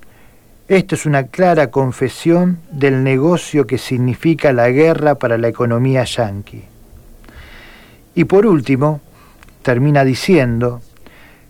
Esto 0.70 0.94
es 0.94 1.08
una 1.08 1.24
clara 1.24 1.72
confesión 1.72 2.60
del 2.70 3.04
negocio 3.04 3.66
que 3.66 3.80
significa 3.80 4.54
la 4.54 4.70
guerra 4.70 5.16
para 5.16 5.40
la 5.40 5.48
economía 5.48 6.04
yanqui. 6.04 6.64
Y 8.14 8.26
por 8.26 8.46
último, 8.46 9.02
termina 9.64 10.06
diciendo 10.06 10.84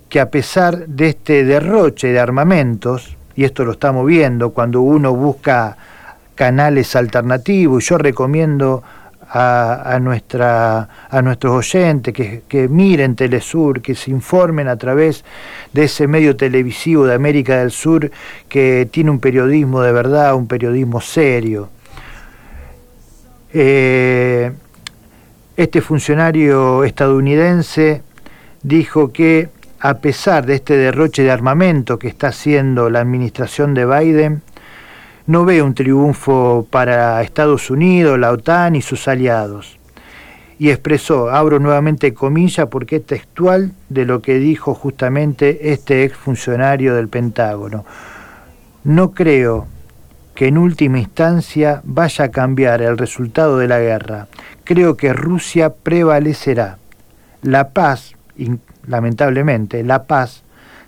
que 0.07 0.21
a 0.21 0.29
pesar 0.29 0.87
de 0.87 1.09
este 1.09 1.43
derroche 1.43 2.13
de 2.13 2.19
armamentos, 2.21 3.17
y 3.35 3.43
esto 3.43 3.65
lo 3.65 3.73
estamos 3.73 4.05
viendo 4.05 4.51
cuando 4.51 4.79
uno 4.79 5.13
busca 5.13 5.75
canales 6.33 6.95
alternativos, 6.95 7.83
yo 7.89 7.97
recomiendo 7.97 8.83
a, 9.31 9.99
nuestra, 10.01 10.89
a 11.09 11.21
nuestros 11.21 11.53
oyentes 11.53 12.13
que, 12.13 12.43
que, 12.47 12.67
miren 12.67 13.15
Telesur, 13.15 13.81
que 13.81 13.93
se 13.93 14.09
informen 14.09 14.67
a 14.67 14.75
través 14.75 15.23
de 15.71 15.83
ese 15.83 16.07
medio 16.07 16.35
televisivo 16.35 17.05
de 17.05 17.13
América 17.13 17.59
del 17.59 17.71
Sur 17.71 18.09
que 18.47 18.87
tiene 18.91 19.11
un 19.11 19.19
periodismo 19.19 19.81
de 19.81 19.91
verdad, 19.91 20.33
un 20.35 20.47
periodismo 20.47 20.99
serio. 20.99 21.69
Eh, 23.53 24.51
este 25.57 25.81
funcionario 25.81 26.83
estadounidense 26.83 28.01
dijo 28.63 29.11
que 29.11 29.49
a 29.79 29.99
pesar 29.99 30.45
de 30.45 30.55
este 30.55 30.75
derroche 30.75 31.23
de 31.23 31.31
armamento 31.31 31.99
que 31.99 32.07
está 32.07 32.27
haciendo 32.27 32.89
la 32.89 32.99
administración 32.99 33.73
de 33.73 33.85
Biden, 33.85 34.41
no 35.29 35.45
ve 35.45 35.61
un 35.61 35.75
triunfo 35.75 36.65
para 36.71 37.21
Estados 37.21 37.69
Unidos, 37.69 38.17
la 38.17 38.31
OTAN 38.31 38.75
y 38.75 38.81
sus 38.81 39.07
aliados. 39.07 39.77
Y 40.57 40.71
expresó, 40.71 41.29
abro 41.29 41.59
nuevamente 41.59 42.15
comillas 42.15 42.67
porque 42.67 42.95
es 42.95 43.05
textual 43.05 43.73
de 43.89 44.05
lo 44.05 44.23
que 44.23 44.39
dijo 44.39 44.73
justamente 44.73 45.71
este 45.71 46.03
exfuncionario 46.03 46.95
del 46.95 47.09
Pentágono. 47.09 47.85
No 48.83 49.11
creo 49.11 49.67
que 50.33 50.47
en 50.47 50.57
última 50.57 50.97
instancia 50.97 51.81
vaya 51.83 52.25
a 52.25 52.31
cambiar 52.31 52.81
el 52.81 52.97
resultado 52.97 53.59
de 53.59 53.67
la 53.67 53.79
guerra. 53.79 54.27
Creo 54.63 54.97
que 54.97 55.13
Rusia 55.13 55.75
prevalecerá. 55.75 56.79
La 57.43 57.69
paz, 57.69 58.15
lamentablemente, 58.87 59.83
la 59.83 60.05
paz 60.05 60.41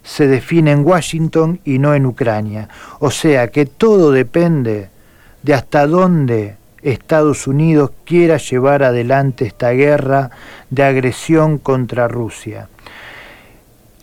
se 0.03 0.27
define 0.27 0.71
en 0.71 0.85
Washington 0.85 1.59
y 1.63 1.79
no 1.79 1.93
en 1.93 2.05
Ucrania. 2.05 2.69
O 2.99 3.11
sea 3.11 3.49
que 3.49 3.65
todo 3.65 4.11
depende 4.11 4.89
de 5.43 5.53
hasta 5.53 5.87
dónde 5.87 6.55
Estados 6.81 7.47
Unidos 7.47 7.91
quiera 8.05 8.37
llevar 8.37 8.83
adelante 8.83 9.45
esta 9.45 9.71
guerra 9.71 10.31
de 10.69 10.83
agresión 10.83 11.57
contra 11.57 12.07
Rusia. 12.07 12.67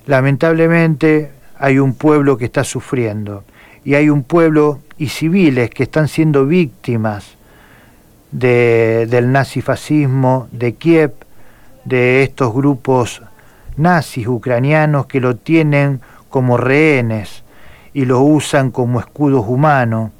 Lamentablemente 0.06 1.32
hay 1.58 1.78
un 1.78 1.94
pueblo 1.94 2.38
que 2.38 2.46
está 2.46 2.64
sufriendo 2.64 3.44
y 3.84 3.94
hay 3.94 4.08
un 4.10 4.22
pueblo 4.22 4.80
y 4.96 5.08
civiles 5.08 5.70
que 5.70 5.84
están 5.84 6.08
siendo 6.08 6.46
víctimas 6.46 7.36
del 8.30 9.32
nazifascismo 9.32 10.48
de 10.52 10.74
Kiev, 10.74 11.14
de 11.84 12.22
estos 12.22 12.52
grupos 12.52 13.22
nazis 13.78 14.26
ucranianos 14.26 15.06
que 15.06 15.20
lo 15.20 15.36
tienen 15.36 16.00
como 16.28 16.56
rehenes 16.56 17.44
y 17.94 18.04
lo 18.04 18.20
usan 18.20 18.70
como 18.70 19.00
escudos 19.00 19.44
humanos 19.46 20.10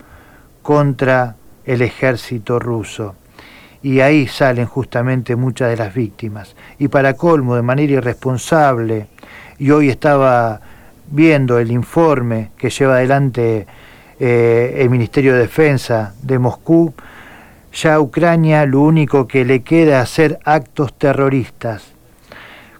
contra 0.62 1.36
el 1.64 1.82
ejército 1.82 2.58
ruso. 2.58 3.14
Y 3.82 4.00
ahí 4.00 4.26
salen 4.26 4.66
justamente 4.66 5.36
muchas 5.36 5.70
de 5.70 5.76
las 5.76 5.94
víctimas. 5.94 6.56
Y 6.78 6.88
para 6.88 7.14
colmo, 7.14 7.54
de 7.54 7.62
manera 7.62 7.92
irresponsable, 7.92 9.06
y 9.58 9.70
hoy 9.70 9.88
estaba 9.88 10.60
viendo 11.10 11.58
el 11.58 11.70
informe 11.70 12.50
que 12.56 12.70
lleva 12.70 12.94
adelante 12.94 13.66
eh, 14.18 14.76
el 14.78 14.90
Ministerio 14.90 15.34
de 15.34 15.40
Defensa 15.40 16.14
de 16.22 16.38
Moscú, 16.38 16.92
ya 17.72 18.00
Ucrania 18.00 18.66
lo 18.66 18.80
único 18.80 19.28
que 19.28 19.44
le 19.44 19.62
queda 19.62 19.98
es 19.98 20.02
hacer 20.02 20.38
actos 20.44 20.94
terroristas 20.94 21.97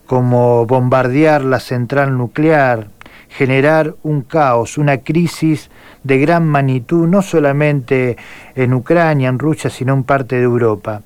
como 0.08 0.64
bombardear 0.64 1.44
la 1.44 1.60
central 1.60 2.16
nuclear, 2.16 2.88
generar 3.28 3.94
un 4.02 4.22
caos, 4.22 4.78
una 4.78 4.96
crisis 5.02 5.70
de 6.02 6.18
gran 6.18 6.46
magnitud, 6.46 7.06
no 7.06 7.20
solamente 7.20 8.16
en 8.56 8.72
Ucrania, 8.72 9.28
en 9.28 9.38
Rusia, 9.38 9.68
sino 9.68 9.92
en 9.92 10.04
parte 10.04 10.36
de 10.36 10.44
Europa. 10.44 11.02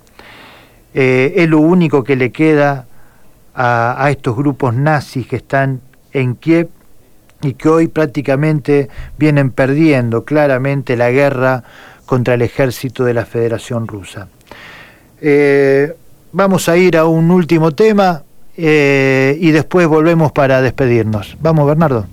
Eh, 0.94 1.32
es 1.34 1.48
lo 1.48 1.58
único 1.58 2.04
que 2.04 2.14
le 2.14 2.30
queda 2.30 2.86
a, 3.56 4.08
estos 4.08 4.36
grupos 4.36 4.72
nazis 4.72 5.26
que 5.26 5.36
están 5.36 5.80
en 6.12 6.36
Kiev 6.36 6.68
y 7.42 7.54
que 7.54 7.68
hoy 7.68 7.88
prácticamente 7.88 8.88
vienen 9.18 9.50
perdiendo 9.50 10.24
claramente 10.24 10.96
la 10.96 11.10
guerra 11.10 11.64
contra 12.06 12.34
el 12.34 12.42
ejército 12.42 13.02
de 13.02 13.14
la 13.14 13.26
Federación 13.26 13.88
Rusa. 13.88 14.28
Eh, 15.20 15.92
vamos 16.30 16.68
a 16.68 16.76
ir 16.76 16.96
a 16.96 17.06
un 17.06 17.32
último 17.32 17.72
tema 17.72 18.22
eh, 18.56 19.36
y 19.40 19.50
después 19.50 19.86
volvemos 19.86 20.32
para 20.32 20.60
despedirnos. 20.60 21.36
Vamos, 21.40 21.66
Bernardo. 21.66 22.06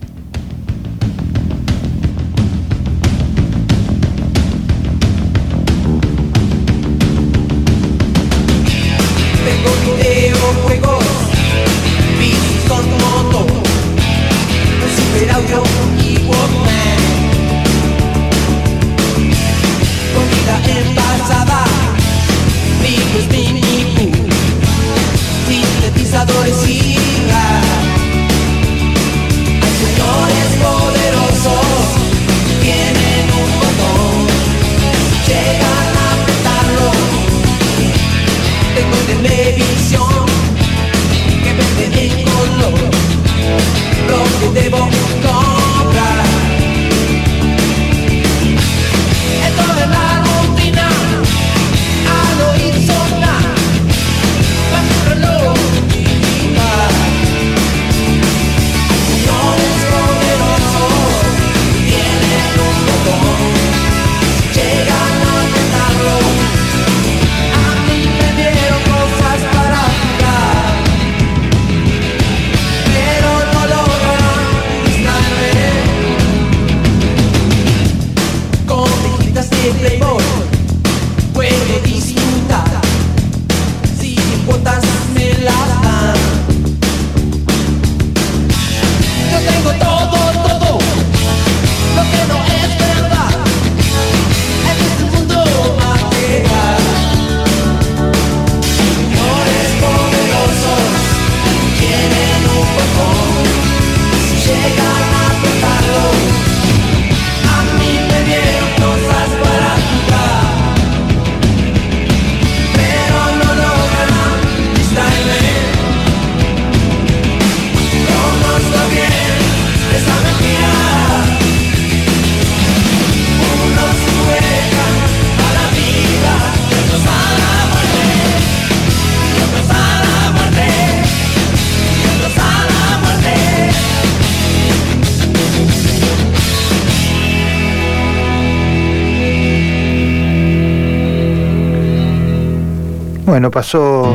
Bueno, 143.29 143.51
pasó 143.51 144.11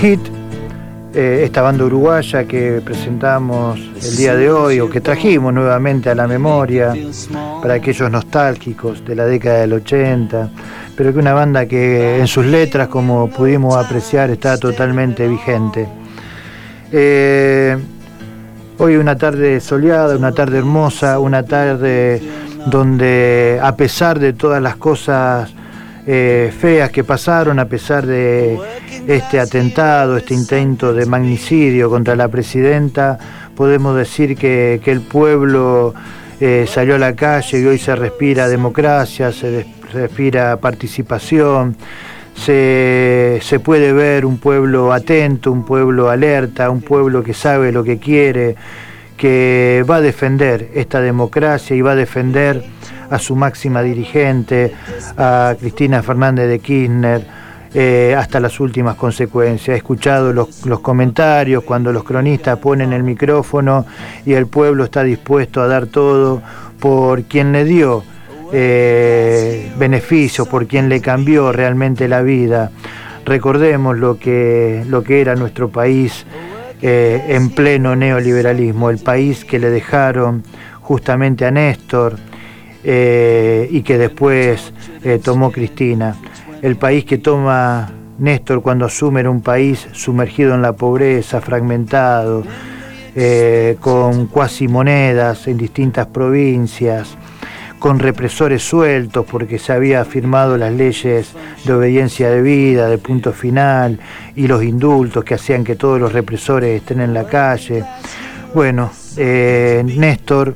Hit, 0.00 0.18
eh, 1.14 1.42
esta 1.44 1.60
banda 1.60 1.84
uruguaya 1.84 2.44
que 2.44 2.80
presentamos 2.82 3.78
el 3.78 4.16
día 4.16 4.34
de 4.34 4.50
hoy 4.50 4.80
o 4.80 4.88
que 4.88 5.02
trajimos 5.02 5.52
nuevamente 5.52 6.08
a 6.08 6.14
la 6.14 6.26
memoria 6.26 6.94
para 7.60 7.74
aquellos 7.74 8.10
nostálgicos 8.10 9.04
de 9.04 9.14
la 9.14 9.26
década 9.26 9.60
del 9.60 9.74
80, 9.74 10.48
pero 10.96 11.12
que 11.12 11.18
una 11.18 11.34
banda 11.34 11.66
que 11.66 12.18
en 12.18 12.26
sus 12.26 12.46
letras, 12.46 12.88
como 12.88 13.28
pudimos 13.28 13.76
apreciar, 13.76 14.30
está 14.30 14.56
totalmente 14.56 15.28
vigente. 15.28 15.86
Eh, 16.90 17.76
hoy 18.78 18.96
una 18.96 19.18
tarde 19.18 19.60
soleada, 19.60 20.16
una 20.16 20.32
tarde 20.32 20.56
hermosa, 20.56 21.18
una 21.18 21.42
tarde 21.42 22.22
donde 22.64 23.60
a 23.62 23.76
pesar 23.76 24.18
de 24.18 24.32
todas 24.32 24.62
las 24.62 24.76
cosas 24.76 25.52
eh, 26.08 26.52
feas 26.56 26.90
que 26.90 27.02
pasaron 27.02 27.58
a 27.58 27.64
pesar 27.64 28.06
de 28.06 28.56
este 29.08 29.40
atentado, 29.40 30.16
este 30.16 30.34
intento 30.34 30.94
de 30.94 31.04
magnicidio 31.04 31.90
contra 31.90 32.14
la 32.14 32.28
presidenta, 32.28 33.18
podemos 33.56 33.96
decir 33.96 34.36
que, 34.36 34.80
el 34.84 35.00
pueblo 35.00 35.94
eh, 36.40 36.64
salió 36.68 36.94
a 36.94 36.98
la 36.98 37.14
calle 37.16 37.58
y 37.58 37.66
hoy 37.66 37.78
se 37.78 37.96
respira 37.96 38.48
democracia, 38.48 39.32
se 39.32 39.66
respira 39.92 40.56
participación, 40.58 41.76
se, 42.34 43.40
se 43.42 43.58
puede 43.58 43.92
ver 43.92 44.26
un 44.26 44.38
pueblo 44.38 44.92
atento, 44.92 45.50
un 45.50 45.64
pueblo 45.64 46.08
alerta, 46.08 46.70
un 46.70 46.82
pueblo 46.82 47.24
que 47.24 47.34
sabe 47.34 47.72
lo 47.72 47.82
que 47.82 47.98
quiere, 47.98 48.54
que 49.16 49.84
va 49.90 49.96
a 49.96 50.00
defender 50.00 50.70
esta 50.74 51.00
democracia 51.00 51.74
y 51.74 51.80
va 51.80 51.92
a 51.92 51.96
defender 51.96 52.75
a 53.10 53.18
su 53.18 53.36
máxima 53.36 53.82
dirigente, 53.82 54.74
a 55.16 55.54
Cristina 55.58 56.02
Fernández 56.02 56.48
de 56.48 56.58
Kirchner, 56.58 57.26
eh, 57.74 58.14
hasta 58.16 58.40
las 58.40 58.58
últimas 58.58 58.96
consecuencias. 58.96 59.74
He 59.74 59.76
escuchado 59.76 60.32
los, 60.32 60.48
comentarios 60.80 61.62
cuando 61.64 61.92
los 61.92 62.04
cronistas 62.04 62.58
ponen 62.58 62.92
el 62.92 63.02
micrófono 63.02 63.84
y 64.24 64.32
el 64.32 64.46
pueblo 64.46 64.84
está 64.84 65.02
dispuesto 65.02 65.60
a 65.60 65.66
dar 65.66 65.86
todo 65.86 66.40
por 66.80 67.24
quien 67.24 67.52
le 67.52 67.64
dio 67.64 68.02
eh, 68.52 69.70
beneficios, 69.76 70.48
por 70.48 70.66
quien 70.66 70.88
le 70.88 71.00
cambió 71.00 71.52
realmente 71.52 72.08
la 72.08 72.22
vida. 72.22 72.70
Recordemos 73.26 73.98
lo 73.98 74.18
que, 74.18 74.84
lo 74.88 75.02
que 75.02 75.20
era 75.20 75.34
nuestro 75.34 75.68
país 75.68 76.24
eh, 76.80 77.24
en 77.28 77.50
pleno 77.50 77.96
neoliberalismo, 77.96 78.88
el 78.88 78.98
país 78.98 79.44
que 79.44 79.58
le 79.58 79.68
dejaron 79.68 80.44
justamente 80.80 81.44
a 81.44 81.50
Néstor, 81.50 82.16
eh, 82.88 83.66
y 83.68 83.82
que 83.82 83.98
después 83.98 84.72
eh, 85.02 85.18
tomó 85.20 85.50
Cristina. 85.50 86.14
El 86.62 86.76
país 86.76 87.04
que 87.04 87.18
toma 87.18 87.90
Néstor 88.20 88.62
cuando 88.62 88.84
asume 88.84 89.18
era 89.18 89.30
un 89.30 89.40
país 89.40 89.88
sumergido 89.90 90.54
en 90.54 90.62
la 90.62 90.74
pobreza, 90.74 91.40
fragmentado, 91.40 92.44
eh, 93.16 93.76
con 93.80 94.28
cuasi 94.28 94.68
monedas 94.68 95.48
en 95.48 95.56
distintas 95.56 96.06
provincias, 96.06 97.16
con 97.80 97.98
represores 97.98 98.62
sueltos 98.62 99.26
porque 99.28 99.58
se 99.58 99.72
había 99.72 100.04
firmado 100.04 100.56
las 100.56 100.72
leyes 100.72 101.32
de 101.64 101.72
obediencia 101.72 102.30
de 102.30 102.40
vida, 102.40 102.86
de 102.88 102.98
punto 102.98 103.32
final, 103.32 103.98
y 104.36 104.46
los 104.46 104.62
indultos 104.62 105.24
que 105.24 105.34
hacían 105.34 105.64
que 105.64 105.74
todos 105.74 105.98
los 105.98 106.12
represores 106.12 106.82
estén 106.82 107.00
en 107.00 107.12
la 107.12 107.26
calle. 107.26 107.82
Bueno, 108.54 108.92
Néstor 109.16 110.54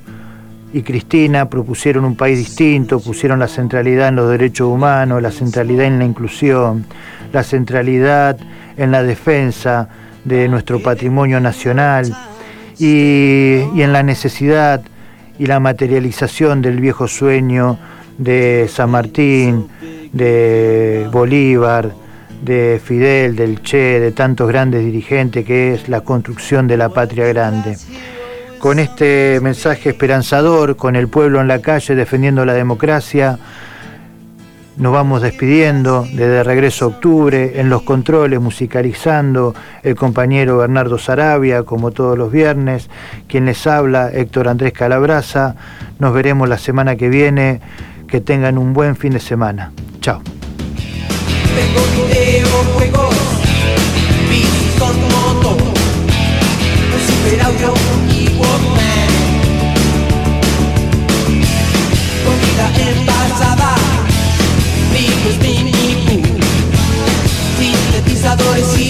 y 0.73 0.83
Cristina 0.83 1.49
propusieron 1.49 2.05
un 2.05 2.17
país 2.17 2.39
distinto, 2.39 3.01
pusieron 3.01 3.39
la 3.39 3.49
centralidad 3.49 4.09
en 4.09 4.17
los 4.17 4.31
derechos 4.31 4.69
humanos, 4.69 5.21
la 5.21 5.31
centralidad 5.31 5.87
en 5.87 5.99
la 5.99 6.05
inclusión, 6.05 6.85
la 7.33 7.43
centralidad 7.43 8.39
en 8.77 8.93
la 8.93 9.03
defensa 9.03 9.89
de 10.25 10.49
nuestro 10.49 10.81
patrimonio 10.81 11.41
nacional 11.41 12.15
y, 12.79 13.61
en 13.77 13.93
la 13.93 14.03
necesidad 14.03 14.83
y 15.39 15.47
la 15.47 15.59
materialización 15.59 16.63
del 16.63 16.81
viejo 16.81 17.09
sueño 17.09 17.79
de 18.19 18.69
San 18.71 18.91
Martín, 18.91 19.69
de 20.13 21.09
Bolívar, 21.11 21.93
de 22.43 22.81
Fidel, 22.83 23.37
del 23.37 23.63
Che, 23.63 24.01
de 24.01 24.13
tantos 24.13 24.49
grandes 24.49 24.85
dirigentes, 24.85 25.45
que 25.45 25.75
es 25.75 25.89
la 25.89 26.03
construcción 26.03 26.67
de 26.69 26.77
la 26.77 26.91
patria 26.91 27.27
grande. 27.27 27.77
Con 28.61 28.79
este 28.79 29.41
mensaje 29.43 29.89
esperanzador, 29.89 30.77
con 30.77 30.95
el 30.95 31.09
pueblo 31.09 31.41
en 31.41 31.49
la 31.49 31.63
calle 31.63 31.95
defendiendo 31.95 32.45
la 32.45 32.53
democracia, 32.53 33.39
nos 34.77 34.93
vamos 34.93 35.23
despidiendo 35.23 36.07
desde 36.13 36.45
regreso 36.45 36.85
a 36.85 36.89
octubre, 36.89 37.59
en 37.59 37.71
los 37.71 37.83
controles 37.83 38.39
musicalizando 38.39 39.55
el 39.83 39.97
compañero 39.97 40.59
Bernardo 40.59 40.99
Sarabia, 40.99 41.63
como 41.63 41.91
todos 41.91 42.19
los 42.19 42.31
viernes, 42.31 42.91
quien 43.29 43.47
les 43.47 43.67
habla, 43.67 44.11
Héctor 44.13 44.49
Andrés 44.49 44.75
Calabraza. 44.75 45.57
Nos 45.99 46.13
veremos 46.13 46.47
la 46.47 46.59
semana 46.59 46.97
que 46.97 47.09
viene. 47.09 47.61
Que 48.07 48.21
tengan 48.21 48.59
un 48.59 48.73
buen 48.75 48.97
fin 48.97 49.13
de 49.13 49.21
semana. 49.21 49.71
Chao. 50.01 50.21
Sintetizadores 67.59 68.79
y 68.79 68.90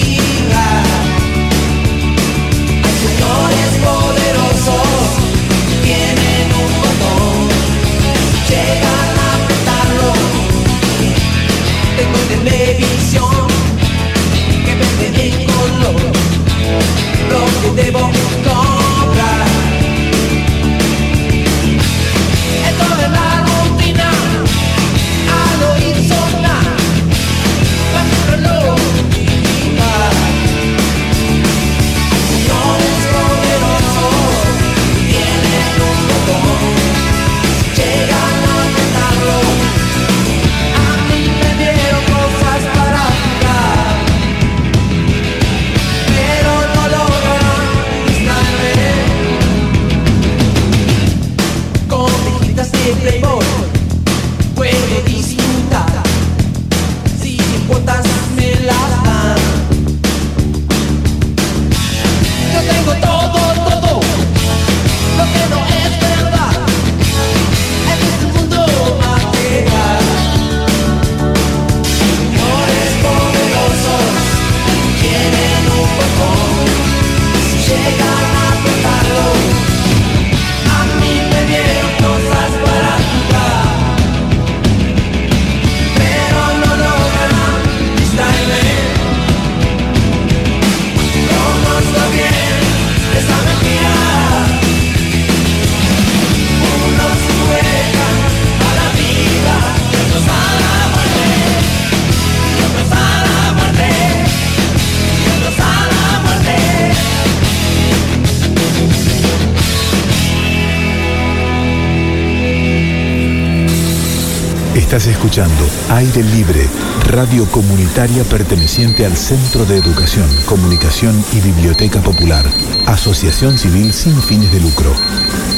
Aire 116.01 116.23
Libre, 116.23 116.67
radio 117.09 117.45
comunitaria 117.45 118.23
perteneciente 118.23 119.05
al 119.05 119.15
Centro 119.15 119.65
de 119.65 119.77
Educación, 119.77 120.27
Comunicación 120.47 121.23
y 121.31 121.41
Biblioteca 121.41 122.01
Popular, 122.01 122.43
Asociación 122.87 123.59
Civil 123.59 123.93
sin 123.93 124.19
fines 124.19 124.51
de 124.51 124.61
lucro. 124.61 124.91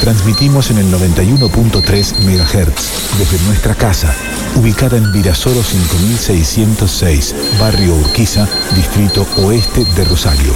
Transmitimos 0.01 0.69
en 0.69 0.79
el 0.79 0.91
91.3 0.91 2.19
MHz 2.19 3.17
desde 3.17 3.45
nuestra 3.45 3.73
casa, 3.73 4.13
ubicada 4.55 4.97
en 4.97 5.13
Virasoro 5.13 5.63
5606, 5.63 7.35
Barrio 7.57 7.95
Urquiza, 7.95 8.45
Distrito 8.75 9.25
Oeste 9.37 9.85
de 9.95 10.03
Rosario. 10.03 10.53